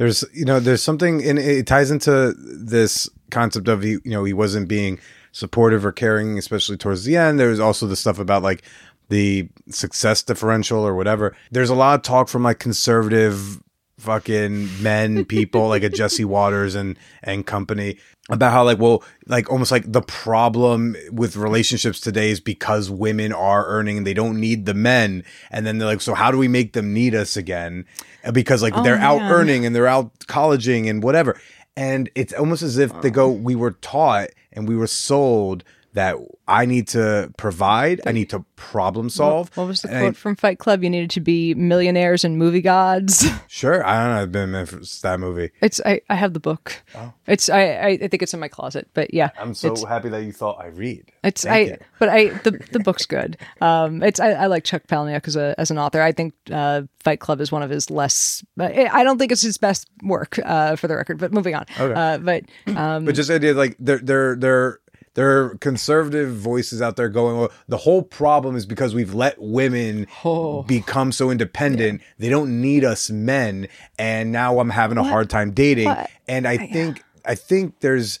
[0.00, 4.24] There's, you know, there's something, and it ties into this concept of he, you know,
[4.24, 4.98] he wasn't being
[5.30, 7.38] supportive or caring, especially towards the end.
[7.38, 8.62] There's also the stuff about like
[9.10, 11.36] the success differential or whatever.
[11.50, 13.60] There's a lot of talk from like conservative
[13.98, 17.98] fucking men, people like a Jesse Watters and and company
[18.30, 23.32] about how like well like almost like the problem with relationships today is because women
[23.32, 25.24] are earning and they don't need the men.
[25.50, 27.86] And then they're like so how do we make them need us again?
[28.24, 31.40] Uh, because like they're out earning and they're out colleging and whatever.
[31.76, 36.16] And it's almost as if they go we were taught and we were sold that
[36.50, 39.56] I need to provide, I need to problem solve.
[39.56, 40.82] What was the And I- quote from Fight Club?
[40.82, 43.24] You needed to be millionaires and movie gods.
[43.52, 44.22] Sure, I don't know.
[44.22, 45.50] I've been meant for that movie.
[45.60, 46.82] It's I, I have the book.
[47.26, 49.42] It's I, I I think it's in my closet, but yeah, Oh.
[49.42, 51.10] I'm so happy that you thought I read.
[51.24, 51.78] it's Thank I you.
[51.98, 53.36] but I the the book's good.
[53.60, 56.00] Um, it's I, I like Chuck Palahniuk as a as an author.
[56.00, 58.44] I think uh, Fight Club is one of his less.
[58.58, 61.18] I I don't think it's his best work uh, for the record.
[61.18, 61.66] But moving on.
[61.78, 64.78] Uh, but um, But just idea like there there there
[65.14, 69.36] there are conservative voices out there going, well, the whole problem is because we've let
[69.40, 70.62] women Oh.
[70.62, 72.00] become so independent.
[72.18, 73.66] They don't need us men.
[73.98, 75.86] And now I'm having a hard time dating.
[75.86, 76.08] What?
[76.28, 78.20] And I think I think there's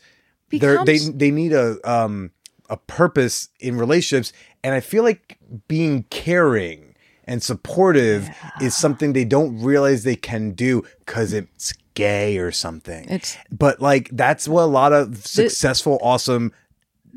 [0.50, 2.32] there they they need a um
[2.68, 4.32] a purpose in relationships.
[4.64, 5.38] And I feel like
[5.68, 8.28] being caring and supportive
[8.60, 13.04] is something they don't realize they can do because it's gay or something.
[13.04, 16.52] It's- but like that's what a lot of successful, awesome,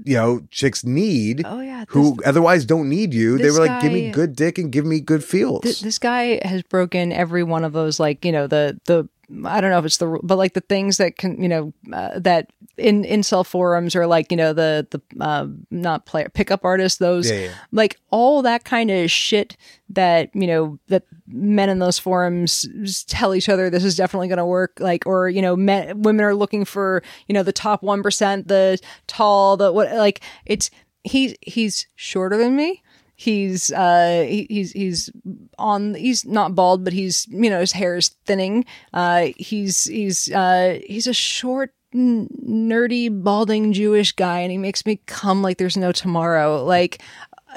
[0.06, 1.44] you know, chicks need.
[1.46, 3.38] Oh, yeah, who otherwise don't need you.
[3.38, 5.62] They were like, give me good dick and give me good feels.
[5.62, 9.08] Th- this guy has broken every one of those like you know the the
[9.46, 11.74] I don't know if it's the rule, but like the things that can you know
[11.92, 16.30] uh, that in in incel forums or like you know the the uh, not player
[16.30, 17.54] pickup artists those Yeah, yeah.
[17.72, 19.56] like all that kind of shit
[19.90, 22.68] that you know that men in those forums
[23.08, 26.26] tell each other this is definitely going to work like or you know men women
[26.26, 30.70] are looking for you know the top 1% the tall the what like it's
[31.04, 32.83] he he's shorter than me
[33.16, 35.10] he's uh he, he's he's
[35.58, 38.66] on he's not bald but he's you know his hair is thinning.
[38.94, 45.00] Uh he's he's uh he's a short nerdy balding jewish guy and he makes me
[45.06, 46.64] come like there's no tomorrow.
[46.64, 47.02] Like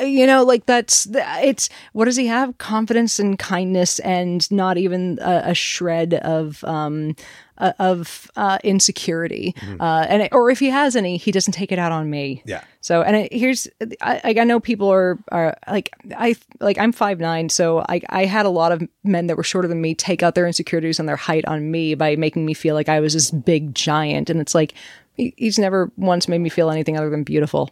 [0.00, 2.58] you know like that's it's what does he have?
[2.58, 7.16] Confidence and kindness and not even a, a shred of um
[7.58, 9.54] uh, of uh insecurity.
[9.80, 12.42] Uh and or if he has any he doesn't take it out on me.
[12.44, 12.64] Yeah.
[12.80, 13.66] so and it, here's
[14.00, 18.24] I, I know people are are like I like I'm five nine, so I I
[18.26, 21.08] had a lot of men that were shorter than me take out their insecurities and
[21.08, 24.40] their height on me by making me feel like I was this big giant, and
[24.40, 24.74] it's like
[25.14, 27.70] he, he's never once made me feel anything other than beautiful.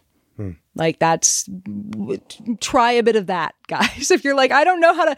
[0.75, 1.49] Like that's
[2.59, 4.11] try a bit of that, guys.
[4.11, 5.15] If you're like I don't know how to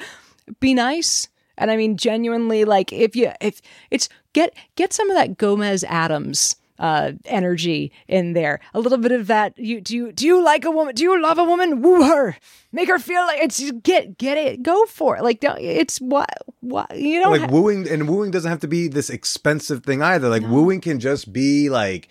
[0.59, 1.27] be nice.
[1.57, 5.83] And I mean genuinely like if you if it's get get some of that Gomez
[5.83, 8.59] Addams uh energy in there.
[8.75, 10.93] A little bit of that you do you do you like a woman?
[10.93, 11.81] Do you love a woman?
[11.81, 12.37] Woo her.
[12.71, 14.61] Make her feel like it's get get it.
[14.61, 15.23] Go for it.
[15.23, 16.29] Like don't- it's what
[16.59, 20.03] what you don't like ha- wooing and wooing doesn't have to be this expensive thing
[20.03, 20.29] either.
[20.29, 22.09] Like wooing can just be like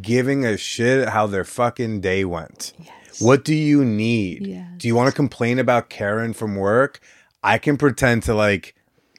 [0.00, 2.72] giving a shit how their fucking day went.
[3.20, 4.46] What do you need?
[4.46, 4.66] Yes.
[4.76, 7.00] Do you want to complain about Karen from work?
[7.42, 8.74] I can pretend to like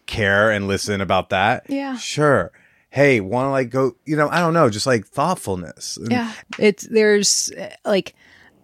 [0.05, 1.65] care and listen about that.
[1.69, 1.97] Yeah.
[1.97, 2.51] Sure.
[2.91, 5.97] Hey, want to like go, you know, I don't know, just like thoughtfulness.
[5.97, 6.31] And Yeah.
[6.57, 8.15] It's there's uh, like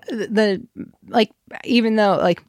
[0.08, 0.66] the
[1.08, 1.32] like
[1.64, 2.44] even though like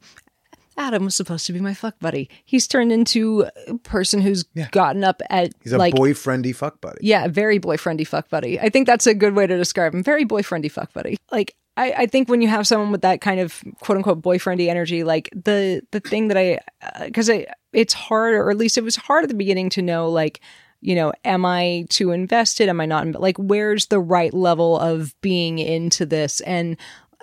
[0.76, 2.28] Adam was supposed to be my fuck buddy.
[2.44, 6.98] He's turned into a person who's gotten up at He's a like boyfriendy fuck buddy.
[7.00, 8.60] yeah, very boyfriendy fuck buddy.
[8.60, 10.02] I think that's a good way to describe him.
[10.02, 11.16] Very boyfriendy fuck buddy.
[11.32, 14.68] Like I, I think when you have someone with that kind of quote unquote boyfriendy
[14.68, 18.78] energy, like the the thing that I uh, because I it's hard or at least
[18.78, 20.40] it was hard at the beginning to know like
[20.82, 22.68] you know am I too invested?
[22.68, 23.06] Am I not?
[23.12, 26.76] Like where's the right level of being into this and.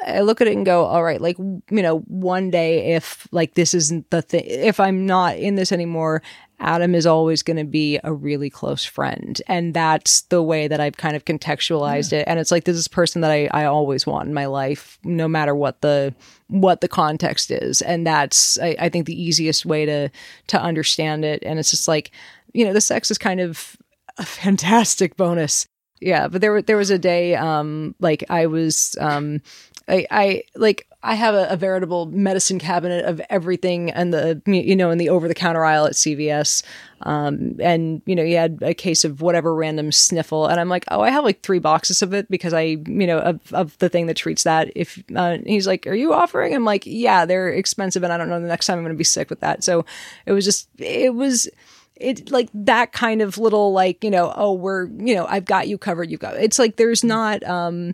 [0.06, 3.54] I look at it and go, all right, like, you know, one day if like
[3.54, 6.22] this isn't the thing, if I'm not in this anymore,
[6.60, 9.42] Adam is always going to be a really close friend.
[9.48, 12.26] And that's the way that I've kind of contextualized it.
[12.28, 14.98] And it's like, this is a person that I, I always want in my life,
[15.04, 16.16] no matter what the,
[16.48, 17.82] what the context is.
[17.82, 20.10] And that's, I, I think the easiest way to,
[20.48, 21.44] to understand it.
[21.46, 22.12] And it's just like,
[22.54, 23.76] you know, the sex is kind of
[24.18, 25.68] a fantastic bonus.
[26.00, 29.42] Yeah, but there there was a day um like I was um
[29.88, 34.76] I I like I have a, a veritable medicine cabinet of everything and the you
[34.76, 36.64] know in the over the counter aisle at CVS
[37.02, 40.86] um and you know you had a case of whatever random sniffle and I'm like
[40.90, 43.90] oh I have like three boxes of it because I you know of, of the
[43.90, 44.72] thing that treats that.
[44.76, 46.56] If uh, he's like are you offering?
[46.56, 48.98] I'm like yeah they're expensive and I don't know the next time I'm going to
[48.98, 49.64] be sick with that.
[49.64, 49.86] So
[50.26, 51.50] it was just it was
[51.96, 55.68] it like that kind of little like you know oh we're you know i've got
[55.68, 57.94] you covered you got it's like there's not um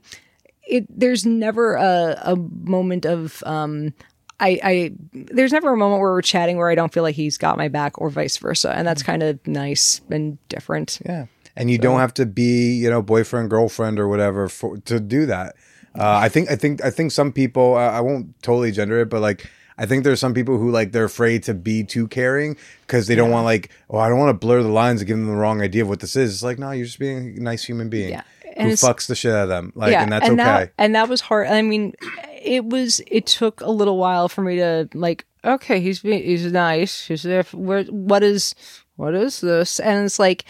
[0.70, 3.94] it there's never a, a moment of um
[4.40, 7.38] I, I there's never a moment where we're chatting where I don't feel like he's
[7.38, 11.00] got my back or vice versa, and that's kind of nice and different.
[11.06, 11.26] Yeah.
[11.56, 15.26] And you don't have to be, you know, boyfriend, girlfriend, or whatever for to do
[15.26, 15.56] that.
[15.94, 17.76] Uh, I think, I think, I think some people.
[17.76, 20.94] Uh, I won't totally gender it, but like, I think there's some people who like
[20.94, 24.30] they're afraid to be too caring because they don't want like, oh, I don't want
[24.30, 26.34] to blur the lines and give them the wrong idea of what this is.
[26.34, 28.24] It's like, no, you're just being a nice human being Yeah.
[28.60, 29.72] Who And it's- fucks the shit out of them.
[29.76, 30.36] Like, and that's okay.
[30.36, 31.48] That, and that was hard.
[31.48, 31.94] I mean,
[32.42, 33.02] it was.
[33.08, 35.26] It took a little while for me to like.
[35.44, 37.06] Okay, he's he's nice.
[37.08, 37.44] He's there.
[37.44, 37.84] For, where?
[37.86, 38.54] What is?
[38.98, 39.80] What is this?
[39.80, 40.46] And it's like.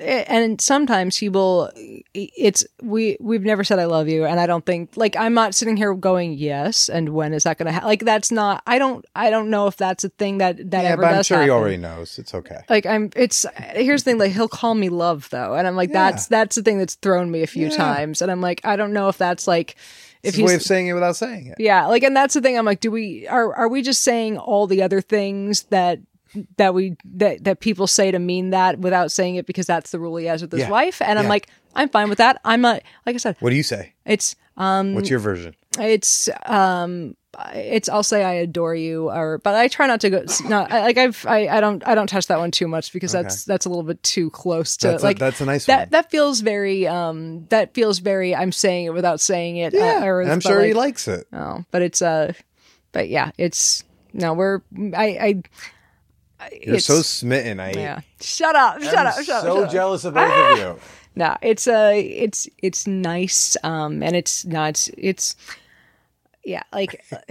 [0.00, 1.70] Eh, and sometimes he will.
[1.76, 5.34] Eh, it's we we've never said I love you, and I don't think like I'm
[5.34, 6.88] not sitting here going yes.
[6.88, 7.86] And when is that going to happen?
[7.88, 8.62] Like that's not.
[8.66, 9.04] I don't.
[9.14, 11.26] I don't know if that's a thing that that yeah, ever but I'm does.
[11.26, 12.18] sure he already knows.
[12.18, 12.60] It's okay.
[12.68, 15.76] like I'm it's eh, here's the thing like he'll call me love though and I'm
[15.76, 17.76] like that's that's the thing that's thrown me a few Yeah.
[17.76, 19.76] times and I'm like I don't know if that's like
[20.22, 21.56] if It's a way of he's saying it without saying it.
[21.58, 24.38] yeah like and that's the thing I'm like do we are are we just saying
[24.38, 25.98] all the other things that
[26.56, 29.98] that we that that people say to mean that without saying it because that's the
[29.98, 30.70] rule he has with his Yeah.
[30.70, 33.56] wife and I'm like I'm fine with that I'm not like I said What do
[33.56, 33.94] you say?
[34.04, 35.54] it's um What's your version?
[35.78, 37.16] it's um
[37.54, 40.82] it's I'll say I adore you or but I try not to go not I-
[40.82, 43.66] like I've I, I don't I don't touch that one too much because that's that's
[43.66, 45.88] a little bit too close to That's a- like that's a nice that one.
[45.90, 50.04] that feels very um that feels very I'm saying it without saying it Yeah, uh,
[50.06, 51.26] or I'm sure he likes it.
[51.32, 52.32] oh but it's uh
[52.92, 54.60] but yeah it's no we're
[54.96, 55.42] I I
[56.62, 57.60] You're it's, so smitten.
[57.60, 59.70] I yeah shut up shut I'm up shut so up shut up.
[59.72, 60.76] jealous of both of you.
[61.16, 65.36] no it's uh it's it's nice um and it's not it's
[66.44, 67.04] yeah like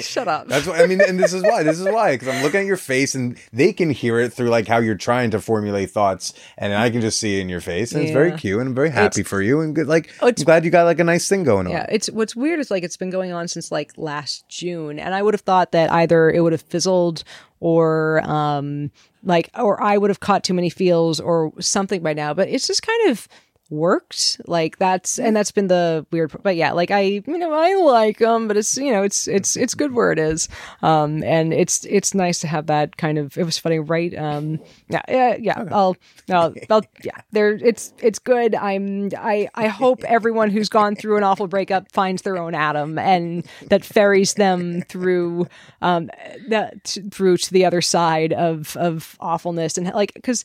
[0.00, 1.62] shut up That's what I mean, and this is why.
[1.62, 4.48] This is why because I'm looking at your face, and they can hear it through
[4.48, 7.60] like how you're trying to formulate thoughts, and I can just see it in your
[7.60, 9.86] face, and it's very cute, and I'm very happy for you, and good.
[9.86, 11.72] Like Oh, I'm it's- glad you got like a nice thing going on.
[11.72, 15.14] Yeah, it's what's weird is like it's been going on since like last June, and
[15.14, 17.24] I would have thought that either it would have fizzled
[17.60, 18.90] or um
[19.22, 22.66] like or I would have caught too many feels or something by now, but it's
[22.66, 23.28] just kind of
[23.70, 24.40] worked.
[24.46, 28.18] Like that's and that's been the weird but yeah like i you know i like
[28.18, 30.48] them but it's you know it's it's it's good where it is.
[30.82, 34.16] Um and it's it's nice to have that kind of it was funny right?
[34.16, 34.58] Um
[34.88, 35.96] yeah yeah yeah i'll
[36.28, 38.54] I'll, I'll yeah there it's it's good.
[38.54, 42.98] I'm i i hope everyone who's gone through an awful breakup finds their own adam
[42.98, 45.46] and that ferries them through
[45.80, 46.10] um
[46.48, 49.78] that through to the other side of of awfulness.
[49.78, 50.44] And like because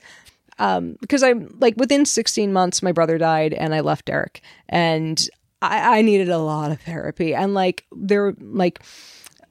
[0.57, 4.41] um because i'm like within 16 months my brother died and i left derek.
[4.69, 5.27] And
[5.61, 7.33] i i needed a lot of therapy.
[7.33, 8.81] And like there like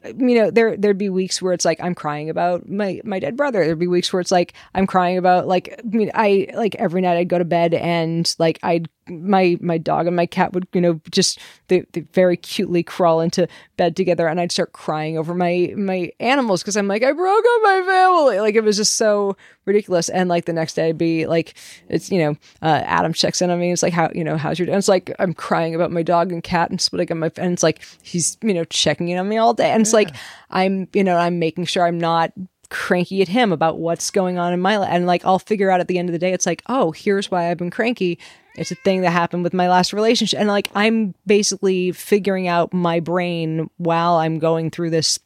[0.05, 3.37] you know there there'd be weeks where it's like i'm crying about my my dead
[3.37, 3.65] brother.
[3.65, 7.01] There'd be weeks where it's like i'm crying about like i mean i like every
[7.01, 10.67] night i'd go to bed and like i'd my my dog and my cat would
[10.73, 11.39] you know just
[11.69, 13.47] they, they very cutely crawl into
[13.77, 17.45] bed together and i'd start crying over my my animals because i'm like i broke
[17.45, 18.41] up my family.
[18.41, 20.09] Like it was just so ridiculous.
[20.09, 21.55] And like the next day i'd be like
[21.89, 23.73] it's you know uh, adam checks in on me.
[23.73, 24.73] It's like how you know how's your day?
[24.73, 27.53] And it's like i'm crying about my dog and cat and splitting up my and
[27.53, 29.71] it's like he's you know checking in on me all day.
[29.71, 30.15] And it's like
[30.51, 32.33] i'm you know i'm making sure i'm not
[32.71, 35.81] cranky at him about what's going on in my life and like i'll figure out
[35.81, 38.19] at the end of the day it's like oh here's why i've been cranky
[38.57, 40.39] it's a thing that happened with my last relationship.
[40.39, 45.19] And like i'm basically figuring out my brain while i'm going through this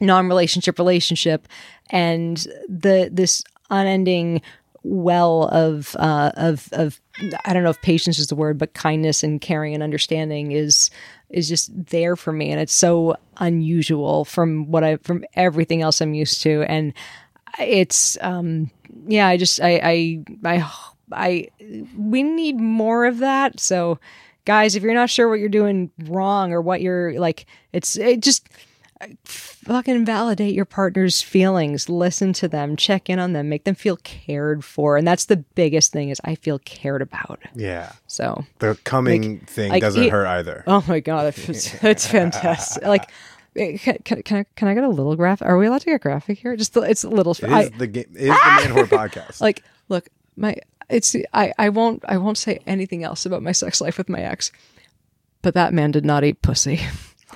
[0.00, 1.46] non-relationship relationship
[1.90, 4.42] and the this unending
[4.82, 7.00] well of uh of of
[7.44, 10.90] I don't know if patience is the word but kindness and caring and understanding is
[11.30, 12.50] is just there for me.
[12.50, 16.62] And it's so unusual from what I from everything else I'm used to.
[16.64, 16.92] And
[17.58, 18.70] it's um
[19.06, 20.70] yeah I just I I I
[21.12, 21.48] I
[21.96, 23.98] we need more of that so
[24.44, 28.20] guys if you're not sure what you're doing wrong or what you're like it's it
[28.20, 28.48] just
[29.24, 33.96] fucking validate your partner's feelings listen to them check in on them make them feel
[33.98, 37.92] cared for and that's the biggest thing is i feel cared about Yeah.
[38.06, 40.64] so The coming thing like, doesn't it- hurt either.
[40.66, 43.10] oh my god it's, it's fantastic like
[43.56, 45.46] eh, can, can, can, I, can I get a little graphic?
[45.48, 46.56] Are we allowed to get graphic here?
[46.56, 47.32] Just the, it's a little.
[47.34, 48.06] It is I, the game.
[48.14, 49.40] It is the man whore podcast.
[49.40, 50.56] like look my
[50.88, 54.20] it's I I won't I won't say anything else about my sex life with my
[54.20, 54.52] ex,
[55.42, 56.80] but that man did not eat pussy.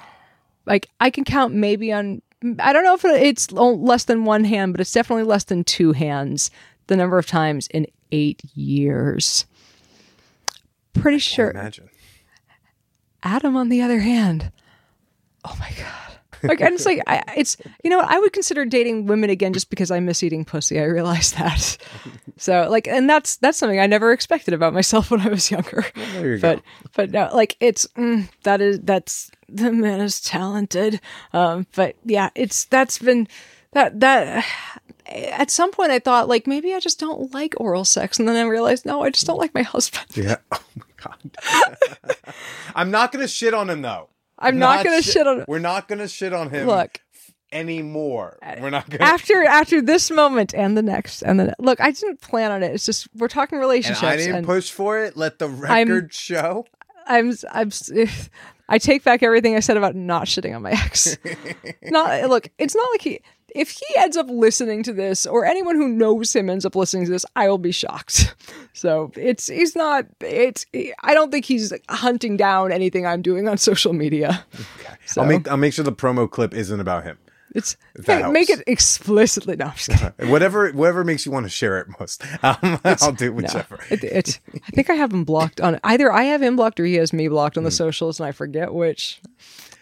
[0.66, 2.22] like I can count maybe on
[2.60, 5.92] I don't know if it's less than one hand, but it's definitely less than two
[5.92, 6.50] hands.
[6.86, 9.44] The number of times in eight years.
[10.94, 11.90] Pretty sure Imagine.
[13.22, 14.52] Adam, on the other hand,
[15.44, 16.17] oh my god!
[16.42, 19.70] Like, and it's like I, it's you know I would consider dating women again just
[19.70, 20.78] because I miss eating pussy.
[20.80, 21.76] I realize that.
[22.40, 25.84] So like, and that's that's something I never expected about myself when I was younger.
[26.12, 26.62] there you but go.
[26.94, 31.00] but no, like it's mm, that is that's the man is talented.
[31.32, 33.26] Um, but yeah, it's that's been
[33.72, 34.46] that that.
[35.08, 38.36] At some point, I thought like maybe I just don't like oral sex, and then
[38.36, 40.06] I realized no, I just don't like my husband.
[40.14, 40.36] Yeah.
[40.52, 42.34] Oh my god.
[42.74, 44.10] I'm not gonna shit on him though.
[44.38, 45.44] I'm not, gonna shi- shit on.
[45.48, 46.66] We're not gonna shit on him.
[46.66, 47.00] Look,
[47.52, 48.38] anymore.
[48.60, 49.04] We're not gonna.
[49.04, 52.72] after after this moment and the next and then look i didn't plan on it
[52.72, 55.16] it's just we're talking and relationships I didn't and push for it.
[55.16, 56.66] Let the record show.
[57.06, 57.70] i'm i'm
[58.68, 61.16] i take back everything i said about not shitting on my ex
[61.84, 63.20] not look it's not like he
[63.54, 67.04] if he ends up listening to this or anyone who knows him ends up listening
[67.04, 68.34] to this i will be shocked
[68.72, 70.66] so it's he's not it's
[71.02, 74.44] i don't think he's hunting down anything i'm doing on social media
[75.06, 77.16] so I'll make I'll make sure the promo clip isn't about him.
[77.54, 80.30] it's hey, make it explicitly no I'm just kidding.
[80.30, 82.22] Whatever whatever makes you want to share it most.
[82.44, 83.78] Um, I'll do No, whichever.
[83.90, 84.38] it, it's.
[84.54, 87.12] I think I have him blocked on either I have him blocked or he has
[87.14, 89.22] me blocked on the socials, and I forget which.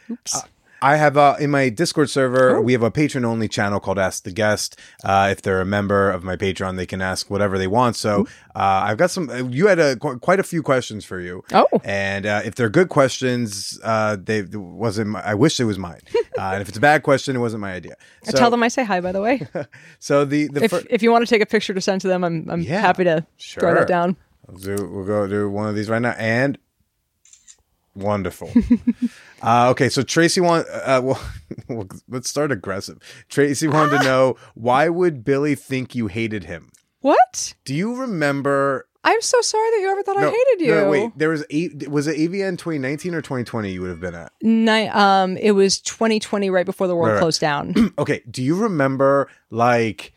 [0.08, 0.42] Oops.
[0.82, 4.24] I have uh, in my Discord server, we have a patron only channel called Ask
[4.24, 4.78] the Guest.
[5.02, 7.96] Uh, if they're a member of my Patreon, they can ask whatever they want.
[7.96, 9.30] So uh, I've got some.
[9.30, 11.42] uh, You had a, qu- quite a few questions for you.
[11.52, 11.66] Oh.
[11.84, 15.10] and uh, if they're good questions, uh, they wasn't.
[15.10, 16.00] My, I wish it was mine.
[16.38, 17.96] uh, and if it's a bad question, it wasn't my idea.
[18.28, 19.46] I tell them I say hi, by the way.
[19.98, 22.08] So the the if fir- if you want to take a picture to send to
[22.08, 24.16] them, I'm I'm Yeah, happy to throw that down.
[24.46, 26.14] We'll, do, we'll go do one of these right now.
[26.18, 26.58] And
[27.94, 28.50] wonderful.
[29.42, 30.66] uh, okay, so Tracy want.
[30.70, 31.20] Uh, well,
[31.68, 32.98] well, let's start aggressive.
[33.28, 36.70] Tracy wanted to know why would Billy think you hated him?
[37.00, 37.54] What?
[37.64, 38.88] Do you remember?
[39.04, 40.74] I'm so sorry that you ever thought I hated you.
[40.74, 41.12] No, wait.
[41.16, 41.86] There was eight.
[41.88, 43.70] Was it AVN 2019 or 2020?
[43.70, 44.32] You would have been at.
[44.42, 47.20] Ni- um, it was 2020, right before the world Right, right.
[47.20, 47.92] closed down.
[47.98, 48.22] Okay.
[48.28, 50.12] Do you remember like?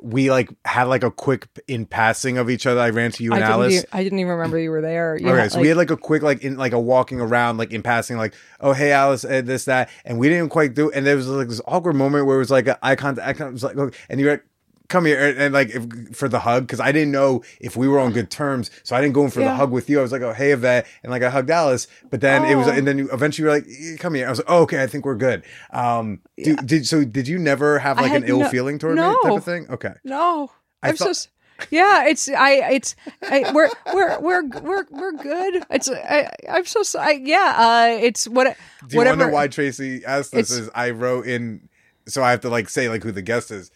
[0.00, 2.80] We like had like a quick in passing of each other.
[2.80, 3.82] I ran to you I and didn't, Alice.
[3.82, 5.18] e- I didn't even remember you were there.
[5.20, 7.82] Okay, so we had like a quick like in like a walking around like in
[7.82, 11.16] passing like oh hey Alice uh, this that and we didn't quite do and there
[11.16, 13.64] was like this awkward moment where it was like eye contact, eye contact it was
[13.64, 14.44] like okay, and you're like
[14.88, 17.88] come here and, and, like if, for the hug because I didn't know if we
[17.88, 20.02] were on good terms so I didn't go in for the hug with you I
[20.02, 22.70] was like oh hey Yvette and like I hugged Alice but then it was Oh.
[22.72, 24.82] and then you eventually you were like "Eh, come here I was like oh, okay
[24.82, 28.40] I think we're good um do- did so did you never have like an ill
[28.40, 30.50] no- feeling toward me type of thing okay no.
[30.82, 31.28] I I'm thought- so.
[31.70, 32.70] Yeah, it's I.
[32.70, 35.64] It's I, we're we're we're we're we're good.
[35.70, 36.30] It's I.
[36.48, 37.20] I'm so sorry.
[37.24, 37.54] Yeah.
[37.56, 37.98] Uh.
[38.00, 38.44] It's what.
[38.86, 39.22] Do you whatever.
[39.22, 40.52] wonder why Tracy asked this?
[40.52, 41.68] Is I wrote in,
[42.06, 43.72] so I have to like say like who the guest is.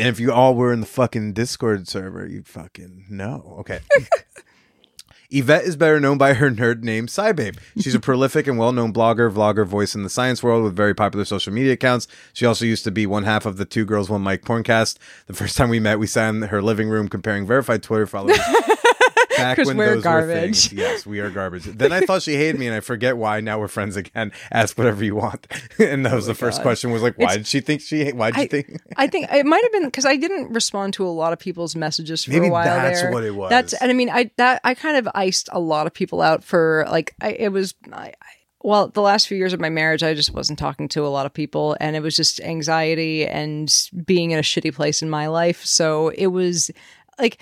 [0.00, 3.56] And if you all were in the fucking Discord server, you'd fucking know.
[3.60, 3.80] Okay.
[5.30, 7.58] Yvette is better known by her nerd name, Scibabe.
[7.78, 10.94] She's a prolific and well known blogger, vlogger, voice in the science world with very
[10.94, 12.08] popular social media accounts.
[12.32, 14.96] She also used to be one half of the Two Girls, One Mic porncast.
[15.26, 18.40] The first time we met, we sat in her living room comparing verified Twitter followers.
[19.42, 20.68] Back when we're those were garbage.
[20.68, 20.72] things.
[20.80, 21.64] Yes, we are garbage.
[21.64, 23.40] Then I thought she hated me, and I forget why.
[23.40, 24.32] Now we're friends again.
[24.52, 25.46] Ask whatever you want.
[25.78, 26.90] and that oh was the first question.
[26.90, 28.10] Was like, why It's- did she think she?
[28.12, 28.80] Why did you think?
[28.96, 31.74] I think it might have been because I didn't respond to a lot of people's
[31.76, 33.12] messages for Maybe a while that's there.
[33.12, 33.50] what it was.
[33.50, 36.44] That's and I mean I that I kind of iced a lot of people out
[36.44, 38.14] for like I it was I, I
[38.62, 41.24] well the last few years of my marriage I just wasn't talking to a lot
[41.26, 43.72] of people and it was just anxiety and
[44.04, 45.64] being in a shitty place in my life.
[45.64, 46.70] So it was
[47.20, 47.38] like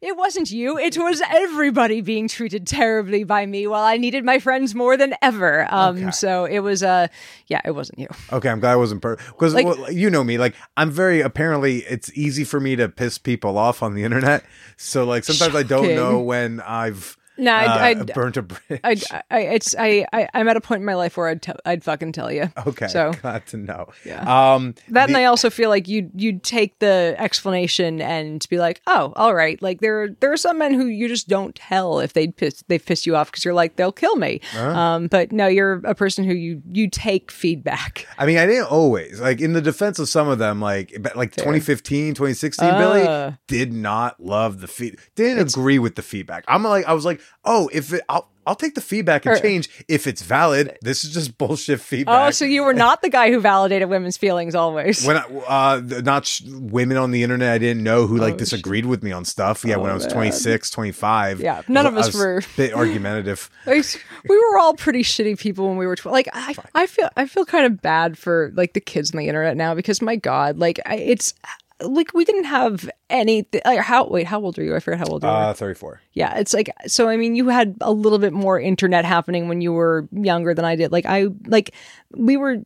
[0.00, 4.38] it wasn't you it was everybody being treated terribly by me while i needed my
[4.38, 6.10] friends more than ever um Okay.
[6.12, 7.06] so it was uh
[7.48, 10.22] yeah it wasn't you Okay, I'm glad I wasn't perfect because Like- well, you know
[10.24, 10.38] me.
[10.38, 14.44] Like I'm very apparently it's easy for me to piss people off on the internet.
[14.76, 18.80] So like sometimes I don't know when I've No, I'd- uh, I'd- burnt a bridge.
[18.84, 21.52] I, I, it's I, I, I'm at a point in my life where I'd, t-
[21.64, 22.50] I'd fucking tell you.
[22.66, 23.88] okay, So glad to know.
[24.04, 24.20] Yeah.
[24.54, 28.58] Um, that, the- and I also feel like you, you'd take the explanation and be
[28.58, 29.60] like, oh, all right.
[29.62, 32.78] Like there, there are some men who you just don't tell if they piss, they
[32.78, 34.40] piss you off because you're like they'll kill me.
[34.56, 38.06] Um, but no, you're a person who you, you take feedback.
[38.18, 41.34] I mean, I didn't always like in the defense of some of them, like like
[41.36, 42.78] 2015, 2016, Uh.
[42.78, 46.44] Billy did not love the feed, didn't agree with the feedback.
[46.48, 49.68] I'm like, I was like, oh, if it, I'll I'll take the feedback and change
[49.88, 50.78] if it's valid.
[50.80, 52.28] This is just bullshit feedback.
[52.28, 55.04] Oh, so you were not the guy who validated women's feelings always.
[55.04, 58.36] when I, uh, not sh- women on the internet, I didn't know who like Oh,
[58.38, 59.66] disagreed with me on stuff.
[59.66, 60.14] Yeah, when I was man.
[60.14, 61.40] 26, 25.
[61.40, 63.50] Yeah, none I of us were- a bit argumentative.
[63.66, 67.44] We were all pretty shitty people when we were like I, I feel I feel
[67.44, 70.80] kind of bad for like the kids on the internet now because my god like
[70.86, 71.34] I, it's
[71.80, 74.74] like we didn't have any like how wait how old are you?
[74.74, 76.00] I forget how old you are Uh, 34.
[76.12, 79.60] yeah it's like so I mean you had a little bit more internet happening when
[79.60, 80.90] you were younger than I did.
[80.92, 81.74] Like I like
[82.16, 82.56] we were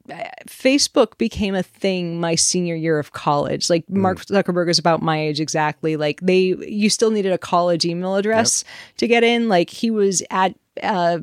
[0.48, 3.68] Facebook became a thing my senior year of college.
[3.70, 5.96] Like Mark Zuckerberg is about my age exactly.
[5.96, 8.64] Like they you still needed a college email address
[8.96, 9.48] to get in.
[9.48, 11.18] Like he was at uh,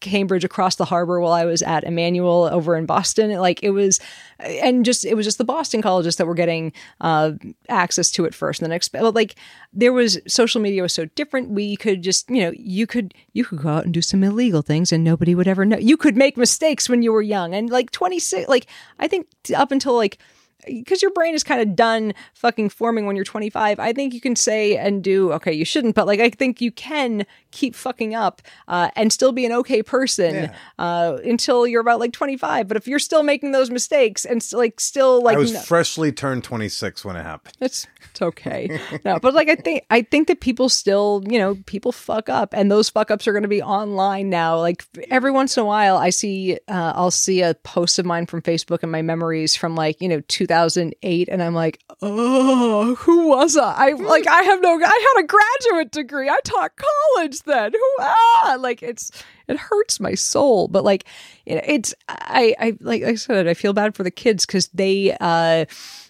[0.00, 3.32] Cambridge across the harbor while I was at Emmanuel over in Boston.
[3.32, 4.00] Like it was,
[4.38, 7.32] and just it was just the Boston colleges that were getting uh,
[7.68, 8.62] access to it first.
[8.62, 9.34] And then exp- but, like
[9.72, 11.50] there was social media was so different.
[11.50, 14.62] We could just you know you could you could go out and do some illegal
[14.62, 15.78] things and nobody would ever know.
[15.78, 18.48] You could make mistakes when you were young and like twenty six.
[18.48, 18.66] Like
[18.98, 20.18] I think up until like
[20.66, 24.20] because your brain is kind of done fucking forming when you're 25 i think you
[24.20, 28.14] can say and do okay you shouldn't but like i think you can keep fucking
[28.14, 30.54] up uh, and still be an okay person Yeah.
[30.78, 34.80] uh, until you're about like 25 but if you're still making those mistakes and like
[34.80, 37.54] still like I was no- freshly turned 26 when it happened.
[37.60, 38.78] it's it's okay.
[39.04, 42.54] no, but like I think I think that people still, you know, people fuck up,
[42.54, 44.58] and those fuck ups are going to be online now.
[44.58, 48.26] Like every once in a while, I see, uh, I'll see a post of mine
[48.26, 53.28] from Facebook and my memories from like you know 2008 and I'm like, "Oh, who
[53.28, 53.88] was I?
[53.88, 56.28] I like I have no I had a graduate degree.
[56.28, 57.72] I taught college then.
[57.72, 59.10] Who ah, like it's
[59.48, 61.04] it hurts my soul, but like
[61.46, 65.16] it, it's I I like I said I feel bad for the kids cuz they
[65.20, 65.64] uh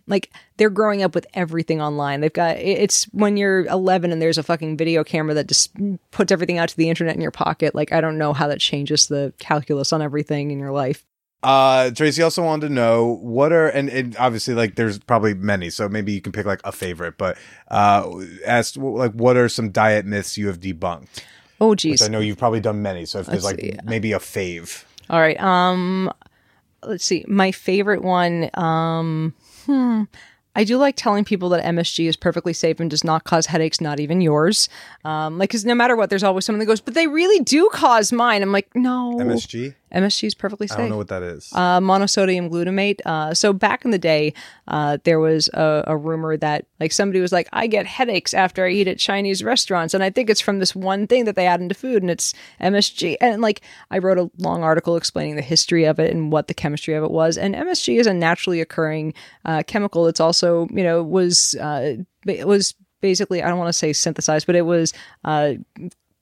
[0.06, 2.20] like they're growing up with everything online.
[2.20, 5.72] They've got it's when you're 11 and there's a fucking video camera that just
[6.10, 7.74] puts everything out to the internet in your pocket.
[7.74, 11.04] Like I don't know how that changes the calculus on everything in your life.
[11.42, 15.68] Uh, Tracy also wanted to know what are and, and obviously like there's probably many,
[15.68, 17.18] so maybe you can pick like a favorite.
[17.18, 17.36] But
[17.68, 18.10] uh,
[18.46, 21.22] asked like what are some diet myths you have debunked?
[21.60, 22.02] Oh geez.
[22.02, 23.04] I know you've probably done many.
[23.04, 23.76] So if there's like see.
[23.84, 25.38] maybe a fave, All right.
[25.40, 26.10] Um
[26.82, 27.24] let's see.
[27.28, 29.34] My favorite one um
[29.66, 30.04] hmm
[30.56, 33.80] I do like telling people that MSG is perfectly safe and does not cause headaches,
[33.80, 34.68] not even yours.
[35.04, 37.68] Um, like, because no matter what, there's always someone that goes, "But they really do
[37.72, 39.74] cause mine." I'm like, "No, MSG.
[39.94, 41.50] MSG is perfectly safe." I don't know what that is.
[41.54, 43.00] uh, monosodium glutamate.
[43.06, 44.34] Uh, so back in the day,
[44.68, 48.66] uh, there was a, a rumor that like somebody was like, I get headaches after
[48.66, 51.46] I eat at Chinese restaurants, and I think it's from this one thing that they
[51.46, 53.16] add into food, and it's MSG.
[53.20, 56.54] And like I wrote a long article explaining the history of it and what the
[56.54, 57.38] chemistry of it was.
[57.38, 59.14] And MSG is a naturally occurring
[59.44, 60.06] uh, chemical.
[60.06, 61.96] It's also you know was uh,
[62.26, 64.92] it was basically I don't want to say synthesized, but it was
[65.24, 65.52] uh,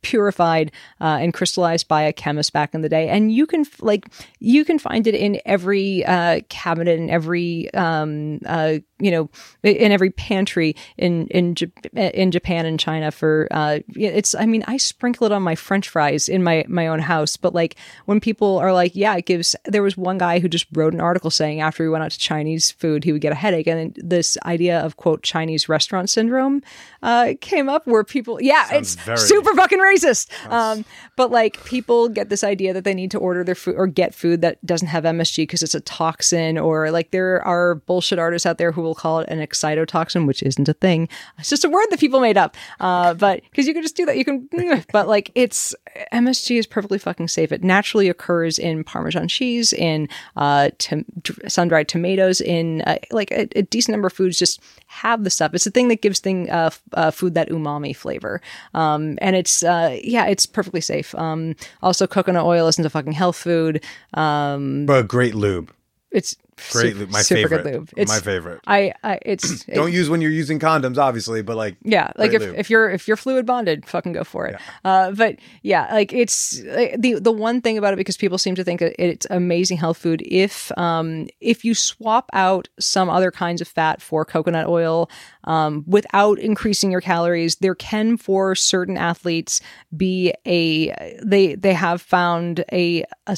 [0.03, 3.09] purified uh, and crystallized by a chemist back in the day.
[3.09, 4.07] And you can like
[4.39, 9.31] you can find it in every uh, cabinet in every um, uh, you know
[9.63, 14.65] in every pantry in in Jap- in Japan and China for uh, it's I mean
[14.67, 17.37] I sprinkle it on my french fries in my my own house.
[17.37, 17.77] But like
[18.07, 21.01] when people are like yeah it gives there was one guy who just wrote an
[21.01, 23.67] article saying after he went out to Chinese food he would get a headache.
[23.67, 26.63] And this idea of quote Chinese restaurant syndrome
[27.03, 30.29] uh, came up where people yeah Sounds it's very- super fucking racist.
[30.51, 30.85] Um,
[31.17, 34.15] but like people get this idea that they need to order their food or get
[34.15, 38.47] food that doesn't have MSG because it's a toxin, or like there are bullshit artists
[38.47, 41.09] out there who will call it an excitotoxin, which isn't a thing.
[41.39, 42.57] It's just a word that people made up.
[42.81, 44.49] Uh, but because you can just do that, you can.
[44.93, 45.75] But like it's
[46.13, 47.53] MSG is perfectly fucking safe.
[47.53, 51.05] It naturally occurs in Parmesan cheese, in uh, tom-
[51.49, 54.39] sun dried tomatoes, in uh, like a, a decent number of foods.
[54.39, 54.61] Just
[54.93, 55.55] have the stuff.
[55.55, 58.41] It's the thing that gives thing uh, f- uh, food that umami flavor.
[58.75, 61.15] Um, and it's uh, yeah, it's perfectly safe.
[61.15, 63.83] Um, also, coconut oil isn't a fucking health food.
[64.15, 65.73] Um, but great lube.
[66.11, 66.37] it's
[66.71, 67.11] Great super.
[67.11, 67.63] My super favorite.
[67.65, 67.91] good lube.
[67.97, 68.61] It's My favorite.
[68.67, 72.43] I, I it's Don't use when you're using condoms, obviously, but like yeah, like if,
[72.43, 72.55] lube.
[72.57, 74.61] if you're if you're fluid bonded, fucking go for it.
[74.85, 78.55] Uh, but yeah, like it's like, the the one thing about it because people seem
[78.55, 80.23] to think it's amazing health food.
[80.27, 85.11] If um if you swap out some other kinds of fat for coconut oil,
[85.45, 89.61] um, without increasing your calories, there can for certain athletes
[89.97, 93.37] be a they they have found a a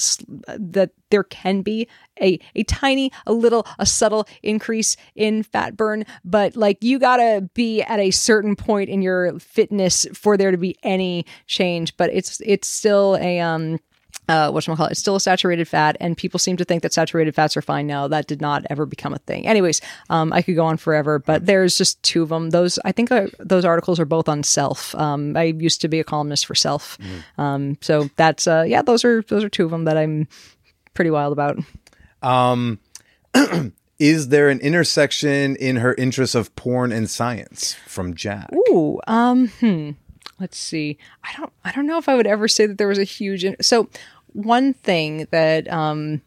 [0.59, 1.89] that there can be
[2.20, 7.48] a a tiny a little a subtle increase in fat burn but like you gotta
[7.55, 12.11] be at a certain point in your fitness for there to be any change but
[12.12, 13.78] it's it's still a um
[14.28, 14.92] uh, what call it?
[14.92, 17.86] It's still a saturated fat, and people seem to think that saturated fats are fine
[17.86, 18.08] now.
[18.08, 19.46] That did not ever become a thing.
[19.46, 22.50] Anyways, um, I could go on forever, but there's just two of them.
[22.50, 24.94] Those I think uh, those articles are both on Self.
[24.94, 26.98] Um, I used to be a columnist for Self,
[27.36, 28.82] um, so that's uh, yeah.
[28.82, 30.26] Those are those are two of them that I'm
[30.94, 31.58] pretty wild about.
[32.22, 32.80] Um,
[33.98, 38.50] is there an intersection in her interests of porn and science from Jack?
[38.54, 39.90] Ooh, um, hmm.
[40.44, 40.98] Let's see.
[41.22, 41.50] I don't.
[41.64, 43.46] I don't know if I would ever say that there was a huge.
[43.46, 43.88] In- so,
[44.34, 46.20] one thing that um,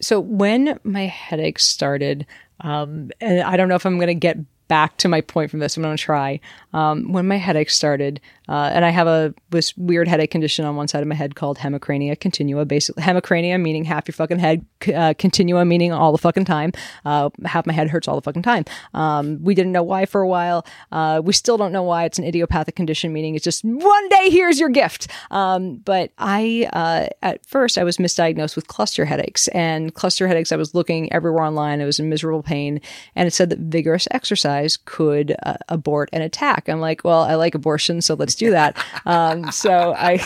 [0.00, 2.24] so when my headache started,
[2.60, 5.60] um, and I don't know if I'm going to get back to my point from
[5.60, 5.76] this.
[5.76, 6.40] I'm going to try.
[6.72, 8.18] Um, when my headache started,
[8.48, 11.34] uh, and I have a this weird headache condition on one side of my head
[11.34, 12.64] called hemicrania continua.
[12.64, 14.64] Basically, hemicrania meaning half your fucking head,
[14.94, 16.72] uh, continua meaning all the fucking time.
[17.04, 18.64] Uh, half my head hurts all the fucking time.
[18.94, 20.64] Um, we didn't know why for a while.
[20.92, 22.04] Uh, we still don't know why.
[22.04, 25.08] It's an idiopathic condition, meaning it's just one day here's your gift.
[25.30, 30.52] Um, but I, uh, at first, I was misdiagnosed with cluster headaches, and cluster headaches.
[30.52, 31.80] I was looking everywhere online.
[31.80, 32.80] I was in miserable pain,
[33.16, 36.68] and it said that vigorous exercise could uh, abort an attack.
[36.68, 38.76] I'm like, well, I like abortion, so let's do that.
[39.04, 40.16] Um, so I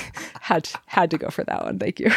[0.40, 1.78] had had to go for that one.
[1.78, 2.10] Thank you.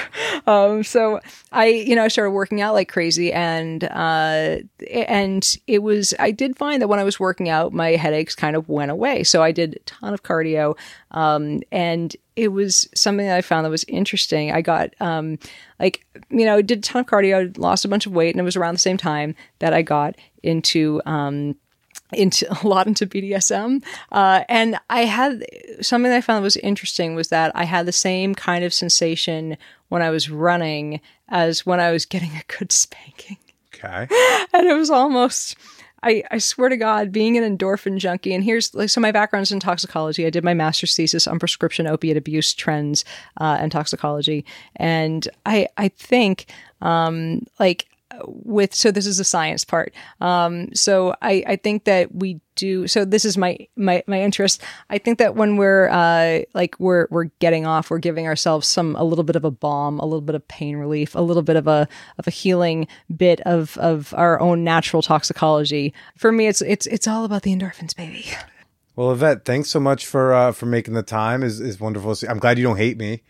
[0.46, 1.22] Um, so
[1.54, 4.58] I, you know, I started working out like crazy, and uh,
[4.92, 6.14] and it was.
[6.20, 9.24] I did find that when I was working out, my headaches kind of went away.
[9.24, 10.78] So I did a ton of cardio,
[11.12, 14.52] um, and it was something that I found that was interesting.
[14.52, 15.38] I got um,
[15.80, 18.44] like you know, did a ton of cardio, lost a bunch of weight, and it
[18.44, 21.56] was around the same time that I got into um,
[22.16, 23.84] into a lot into BDSM.
[24.12, 25.46] Uh, and I had
[25.82, 29.58] something that I found was interesting was that I had the same kind of sensation
[29.90, 33.38] when I was running as when I was getting a good spanking.
[33.74, 34.08] Okay.
[34.54, 35.56] and it was almost
[36.04, 39.54] I, I swear to God, being an endorphin junkie, and here's like so my background's
[39.54, 40.26] in toxicology.
[40.26, 43.06] I did my master's thesis on prescription opiate abuse trends
[43.40, 44.46] uh, and toxicology,
[44.76, 46.48] and I I think
[46.82, 47.88] um, like
[48.26, 49.94] with so this is the science part.
[50.22, 54.62] Um so i i think that we do so this is my my my interest.
[54.90, 58.96] I think that when we're uh like we're we're getting off we're giving ourselves some
[58.96, 61.56] a little bit of a balm a little bit of pain relief a little bit
[61.56, 61.88] of a
[62.18, 65.94] of a healing bit of of our own natural toxicology.
[66.16, 68.26] For me it's it's it's all about the endorphins baby
[68.96, 71.42] Well, Yvette, thanks so much for uh, for making the time.
[71.44, 72.16] is is wonderful.
[72.30, 73.22] I'm glad you don't hate me.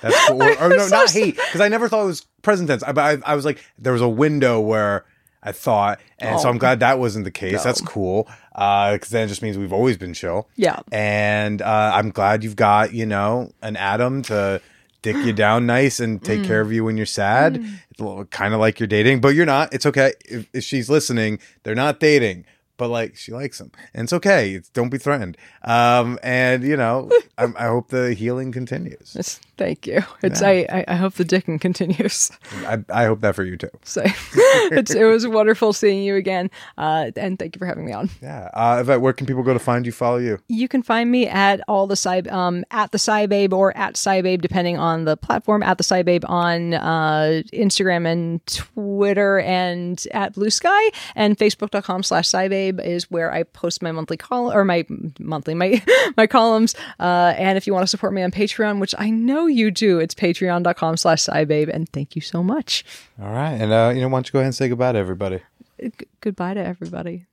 [0.00, 0.42] That's cool.
[0.42, 2.82] Or, or no, not hate, because I never thought it was present tense.
[2.82, 5.04] I, I, I was like, there was a window where
[5.42, 6.50] I thought, and so Oh.
[6.50, 7.62] I'm glad that wasn't the case.
[7.62, 10.48] That's cool, because then it just means we've always been chill.
[10.56, 10.80] Yeah.
[10.90, 14.62] and uh, I'm glad you've got you know an Adam to
[15.02, 17.62] dick you down nice and take care of you when you're sad.
[17.98, 19.74] It's kind of like you're dating, but you're not.
[19.74, 21.40] It's okay if, if she's listening.
[21.62, 22.46] They're not dating.
[22.80, 24.52] But like she likes him, and it's okay.
[24.54, 25.36] It's, don't be threatened.
[25.64, 29.14] Um, and you know, I, I hope the healing continues.
[29.14, 32.30] It's- thank you it's I, I i hope the dicking continues
[32.64, 33.68] I, I hope that for you too.
[33.84, 37.92] so it's it was wonderful seeing you again uh and thank you for having me
[37.92, 38.48] on Yeah.
[38.54, 40.38] Uh, Yvette, where can people go to find you, follow you?
[40.48, 44.40] you can find me at all the sci um at the scibabe or at scibabe
[44.40, 50.48] depending on the platform at the scibabe on uh instagram and twitter and at blue
[50.48, 52.26] sky and facebook.com slash
[52.70, 54.84] scibabe is where i post my monthly call or my
[55.18, 55.82] monthly my
[56.16, 59.46] my columns uh and if you want to support me on patreon which i know
[59.46, 62.84] you do it's patreon.com slash scibabe and thank you so much
[63.20, 64.98] All right, and uh, you know, why don't you go ahead and say goodbye to
[64.98, 65.40] everybody?
[65.80, 65.90] G-
[66.20, 67.26] goodbye to everybody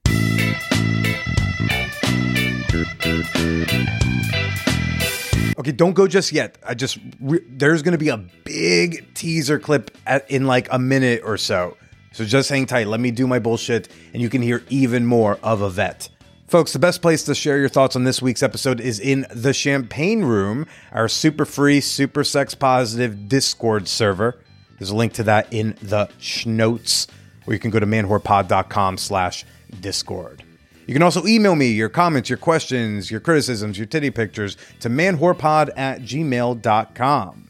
[5.59, 6.57] Okay, don't go just yet.
[6.65, 10.77] I just re- there's going to be a big teaser clip at, in like a
[10.77, 11.75] minute or so.
[12.11, 12.87] So just hang tight.
[12.87, 16.09] Let me do my bullshit, and you can hear even more of Yvette.
[16.47, 19.53] Folks, the best place to share your thoughts on this week's episode is in the
[19.53, 24.39] Champagne Room, our super free, super sex positive Discord server.
[24.79, 27.07] There's a link to that in the schnotes,
[27.45, 29.43] or you can go to manwhorepod.com slash
[29.81, 30.43] Discord.
[30.85, 34.89] You can also email me your comments, your questions, your criticisms, your titty pictures to
[34.89, 37.46] manwhorepod at gmail.com.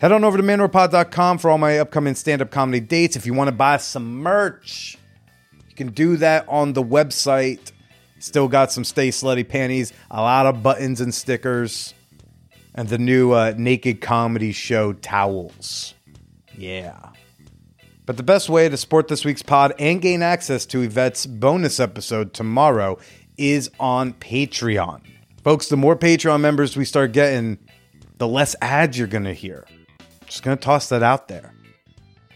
[0.00, 3.16] Head on over to manwhorepod.com for all my upcoming stand up comedy dates.
[3.16, 4.96] If you want to buy some merch,
[5.68, 7.72] you can do that on the website.
[8.18, 11.92] Still got some Stay Slutty panties, a lot of buttons and stickers,
[12.74, 15.92] and the new uh, Naked Comedy Show towels.
[16.56, 17.10] Yeah.
[18.06, 21.78] But the best way to support this week's pod and gain access to Yvette's bonus
[21.78, 22.98] episode tomorrow
[23.36, 25.02] is on Patreon.
[25.44, 27.58] Folks, the more Patreon members we start getting,
[28.16, 29.66] the less ads you're going to hear.
[30.30, 31.52] Just going to toss that out there.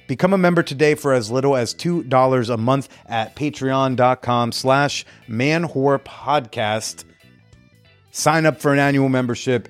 [0.09, 7.05] Become a member today for as little as $2 a month at patreon.com slash manwhorepodcast.
[8.11, 9.69] Sign up for an annual membership.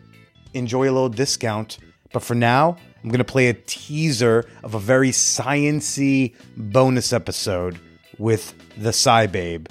[0.54, 1.76] Enjoy a little discount.
[2.14, 7.78] But for now, I'm going to play a teaser of a very sciency bonus episode
[8.16, 9.68] with the Scibabe.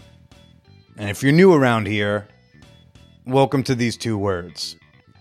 [0.96, 2.28] And if you're new around here,
[3.26, 4.76] welcome to these two words.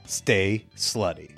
[0.05, 1.33] Stay slutty.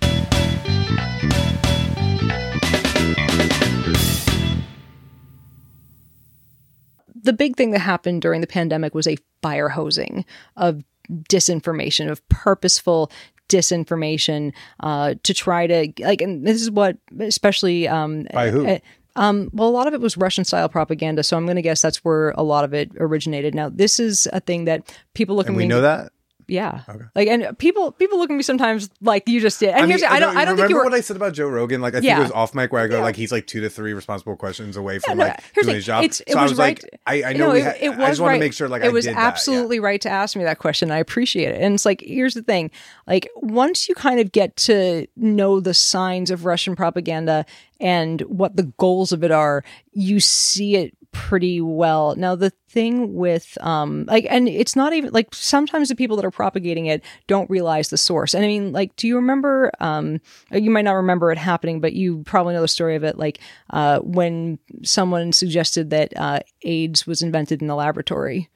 [7.25, 10.25] The big thing that happened during the pandemic was a fire hosing
[10.57, 10.83] of
[11.29, 13.11] disinformation, of purposeful
[13.49, 18.67] disinformation uh, to try to like, and this is what especially um, By who?
[18.67, 18.79] uh,
[19.17, 21.81] um, well, a lot of it was Russian style propaganda, so I'm going to guess
[21.81, 23.55] that's where a lot of it originated.
[23.55, 26.13] Now, this is a thing that people look And at we know that?
[26.49, 27.05] Yeah, Okay.
[27.15, 29.71] like, and people people look at me sometimes like you just did.
[29.71, 30.85] And here's mean, I don't I don't remember think you were.
[30.85, 31.81] what I said about Joe Rogan.
[31.81, 32.19] Like I think Yeah.
[32.21, 34.77] it was off mic where I go like he's like two to three responsible questions
[34.77, 36.05] away from no, like doing his job.
[36.05, 36.83] It's, it so was, I was right.
[36.83, 38.53] like, I, I know No, we it, ha- it I was just want to make
[38.53, 39.27] sure like it I was did that, yeah.
[39.27, 40.91] absolutely right to ask me that question.
[40.91, 41.61] I appreciate it.
[41.61, 42.71] And it's like, here's the thing:
[43.07, 47.47] like once you kind of get to know the signs of Russian propaganda
[47.81, 52.15] and what the goals of it are, you see it pretty well.
[52.17, 56.25] Now the thing with um like and it's not even like sometimes the people that
[56.25, 58.35] are propagating it don't realize the source.
[58.35, 60.21] And I mean like do you remember um
[60.51, 63.39] you might not remember it happening but you probably know the story of it like
[63.71, 68.51] uh when someone suggested that uh AIDS was invented in the laboratory.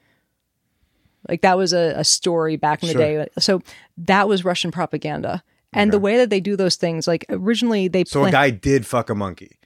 [1.27, 3.27] Like that was a, a story back in the day.
[3.39, 3.61] So
[3.97, 5.43] that was Russian propaganda.
[5.73, 8.85] And the way that they do those things, like originally they So a guy did
[8.87, 9.58] fuck a monkey,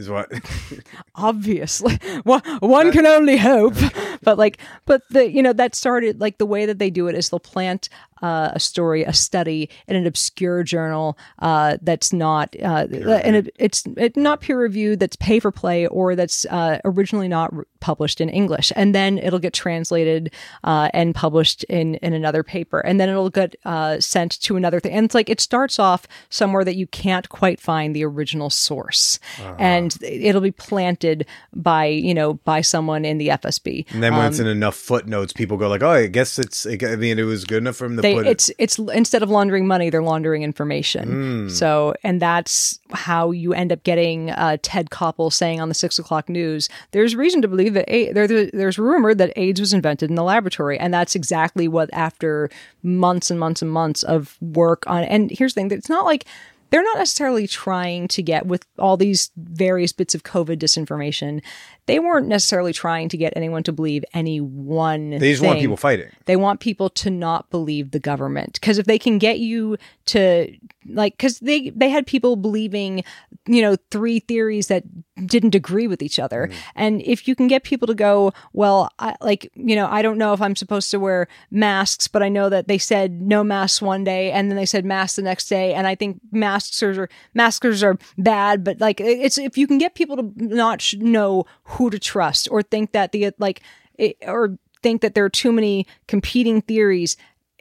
[0.00, 0.32] is what.
[1.14, 1.94] obviously
[2.24, 3.74] one, one can only hope
[4.22, 7.14] but like but the you know that started like the way that they do it
[7.14, 7.88] is they'll plant
[8.22, 13.54] uh, a story, a study in an obscure journal uh, that's not uh, and it,
[13.58, 17.66] it's it, not peer reviewed, that's pay for play, or that's uh, originally not r-
[17.80, 20.32] published in English, and then it'll get translated
[20.64, 24.80] uh, and published in in another paper, and then it'll get uh, sent to another
[24.80, 28.50] thing, and it's like it starts off somewhere that you can't quite find the original
[28.50, 29.18] source,
[29.58, 33.86] and it'll be planted by you know by someone in the FSB.
[33.92, 36.96] And then when it's in enough footnotes, people go like, "Oh, I guess it's." I
[36.96, 38.26] mean, it was good enough from the they it.
[38.30, 43.72] it's it's instead of laundering money they're laundering information so and that's how you end
[43.72, 47.74] up getting uh, ted koppel saying on the six o'clock news there's reason to believe
[47.74, 51.14] that a- there, there- there's rumored that aids was invented in the laboratory and that's
[51.14, 52.50] exactly what after
[52.82, 56.24] months and months and months of work on and here's the thing it's not like
[56.70, 61.42] they're not necessarily trying to get with all these various bits of covid disinformation.
[61.86, 65.76] They weren't necessarily trying to get anyone to believe any one They just want people
[65.76, 66.08] fighting.
[66.26, 68.54] They want people to not believe the government.
[68.54, 69.76] Because if they can get you
[70.06, 70.54] to
[70.86, 73.04] like because they they had people believing
[73.46, 74.84] you know three theories that
[75.26, 76.48] didn't agree with each other.
[76.48, 76.54] Mm.
[76.74, 80.18] And if you can get people to go well I, like you know I don't
[80.18, 83.82] know if I'm supposed to wear masks but I know that they said no masks
[83.82, 87.08] one day and then they said masks the next day and I think masks are
[87.34, 91.44] maskers are bad but like it's if you can get people to not sh- know
[91.64, 93.62] who to trust or think that the like
[93.94, 97.16] it, or think that there are too many competing theories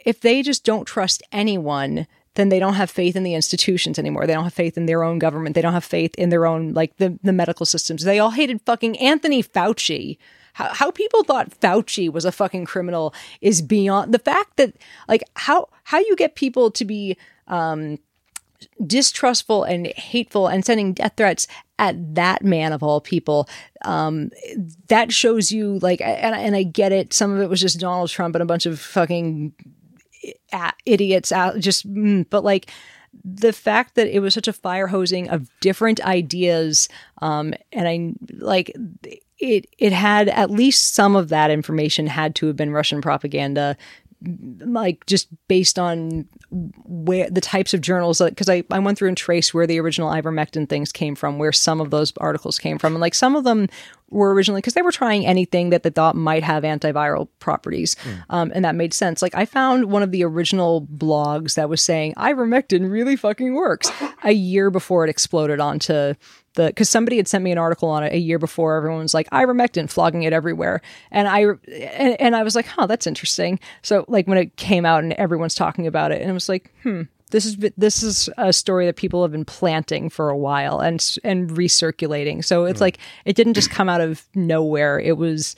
[0.06, 2.08] if they just don't trust anyone
[2.40, 4.26] then they don't have faith in the institutions anymore.
[4.26, 5.56] They don't have faith in their own government.
[5.56, 8.04] They don't have faith in their own like the, the medical systems.
[8.04, 10.18] They all hated fucking anthony fauci.
[10.54, 14.74] How, how people thought fauci was a fucking criminal is beyond the fact that
[15.10, 17.18] like how how you get people to be
[17.48, 18.00] um,
[18.86, 21.48] distrustful and hateful and sending death threats
[21.78, 23.48] at that man of all people
[23.86, 24.32] um
[24.90, 27.14] that shows you like and, and i get it.
[27.14, 29.54] Some of it was just donald trump and a bunch of fucking
[30.86, 32.70] idiots out just mm, but like
[33.24, 36.90] the fact that it was such a fire hosing of different ideas
[37.22, 38.72] um and i like
[39.40, 43.76] it it had at least some of that information had to have been russian propaganda
[44.22, 49.16] like just based on where the types of journals because I, I went through and
[49.18, 52.94] traced where the original ivermectin things came from where some of those articles came from
[52.94, 53.68] and like some of them
[54.10, 57.96] were originally because they were trying anything that they thought might have antiviral properties
[58.30, 59.22] um, and that made sense.
[59.22, 63.90] Like i found one of the original blogs that was saying ivermectin really fucking works
[64.24, 66.14] a year before it exploded onto
[66.60, 68.76] the because somebody had sent me an article on it a year before.
[68.76, 70.82] Everyone was like ivermectin flogging it everywhere.
[71.12, 73.60] And i and, and i was like huh that's interesting.
[73.82, 76.72] So like when it came out and everyone's talking about it and it was like
[76.84, 80.80] hmm this is this is a story that people have been planting for a while
[80.80, 82.44] and and recirculating.
[82.44, 85.00] So it's like it didn't just come out of nowhere.
[85.00, 85.56] It was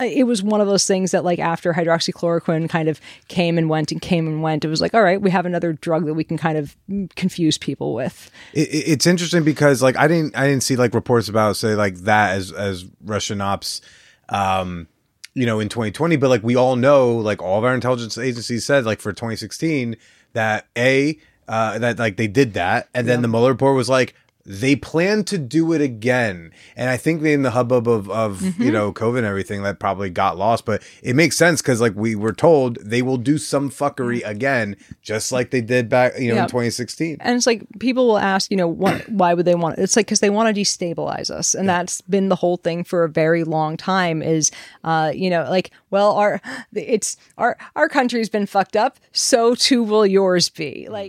[0.00, 3.90] it was one of those things that like after hydroxychloroquine kind of came and went
[3.92, 6.22] and came and went it was like all right we have another drug that we
[6.24, 6.76] can kind of
[7.16, 10.94] confuse people with It, it- it's interesting because like I didn't I didn't see like
[10.94, 13.80] reports about say like that as as Russian ops,
[14.28, 14.86] um,
[15.34, 16.16] you know, in 2020.
[16.16, 19.96] But like we all know, like all of our intelligence agencies said, like for 2016,
[20.32, 21.18] that a
[21.48, 24.14] uh, that like they did that, and then the Mueller report was like
[24.48, 26.50] they plan to do it again.
[26.74, 28.62] And I think in the hubbub of of Mm-hmm.
[28.62, 31.94] you know COVID and everything that probably got lost, but it makes sense because like
[31.94, 36.28] we were told they will do some fuckery again, just like they did back you
[36.28, 36.42] know Yeah.
[36.44, 37.18] in 2016.
[37.20, 39.96] and it's like people will ask you know what, why would they want it it's
[39.96, 43.08] like because they want to destabilize us and that's been the whole thing for a
[43.08, 44.50] very long time is
[44.84, 46.40] uh you know like well our
[46.74, 51.06] it's our our country's been fucked up so too will yours be like